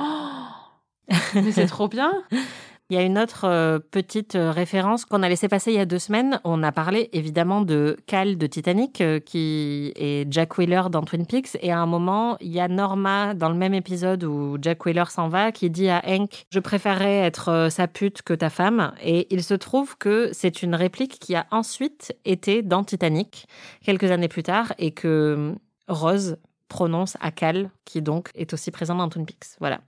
[1.34, 2.12] Mais c'est trop bien.
[2.88, 5.80] Il y a une autre euh, petite euh, référence qu'on a laissé passer il y
[5.80, 6.40] a deux semaines.
[6.44, 11.26] On a parlé évidemment de Cal de Titanic, euh, qui est Jack Wheeler dans Twin
[11.26, 11.58] Peaks.
[11.62, 15.06] Et à un moment, il y a Norma dans le même épisode où Jack Wheeler
[15.08, 18.92] s'en va, qui dit à Hank Je préférerais être sa pute que ta femme.
[19.02, 23.48] Et il se trouve que c'est une réplique qui a ensuite été dans Titanic,
[23.84, 25.56] quelques années plus tard, et que
[25.88, 26.36] Rose
[26.68, 29.56] prononce à Cal, qui donc est aussi présent dans Twin Peaks.
[29.60, 29.80] Voilà.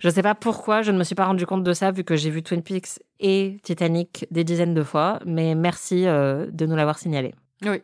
[0.00, 2.04] Je ne sais pas pourquoi je ne me suis pas rendu compte de ça, vu
[2.04, 6.66] que j'ai vu Twin Peaks et Titanic des dizaines de fois, mais merci euh, de
[6.66, 7.34] nous l'avoir signalé.
[7.64, 7.82] Oui.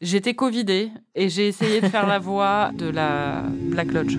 [0.00, 4.18] J'étais Covidée et j'ai essayé de faire la voix de la Black Lodge.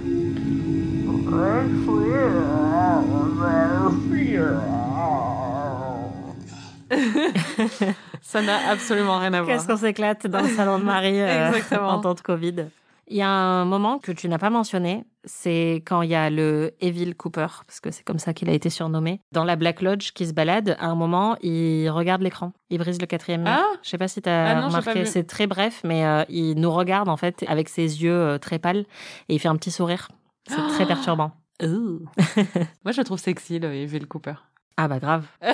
[8.21, 9.55] Ça n'a absolument rien à voir.
[9.55, 12.65] Qu'est-ce qu'on s'éclate dans le salon de Marie euh, en temps de Covid?
[13.09, 16.29] Il y a un moment que tu n'as pas mentionné, c'est quand il y a
[16.29, 19.81] le Evil Cooper, parce que c'est comme ça qu'il a été surnommé, dans la Black
[19.81, 20.75] Lodge qui se balade.
[20.79, 23.51] À un moment, il regarde l'écran, il brise le quatrième mur.
[23.53, 25.81] Ah Je sais pas si tu as Ah non, j'ai pas remarqué, c'est très bref,
[25.85, 28.85] mais euh, il nous regarde en fait avec ses yeux euh, très pâles
[29.29, 30.09] et il fait un petit sourire.
[30.47, 31.31] C'est très perturbant.
[31.61, 34.35] Moi, je le trouve sexy, le Evil Cooper.
[34.77, 35.25] Ah bah grave.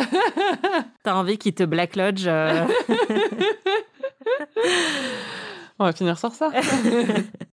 [1.04, 2.66] T'as envie qu'il te Black Lodge euh,
[5.80, 6.52] On va finir sur ça.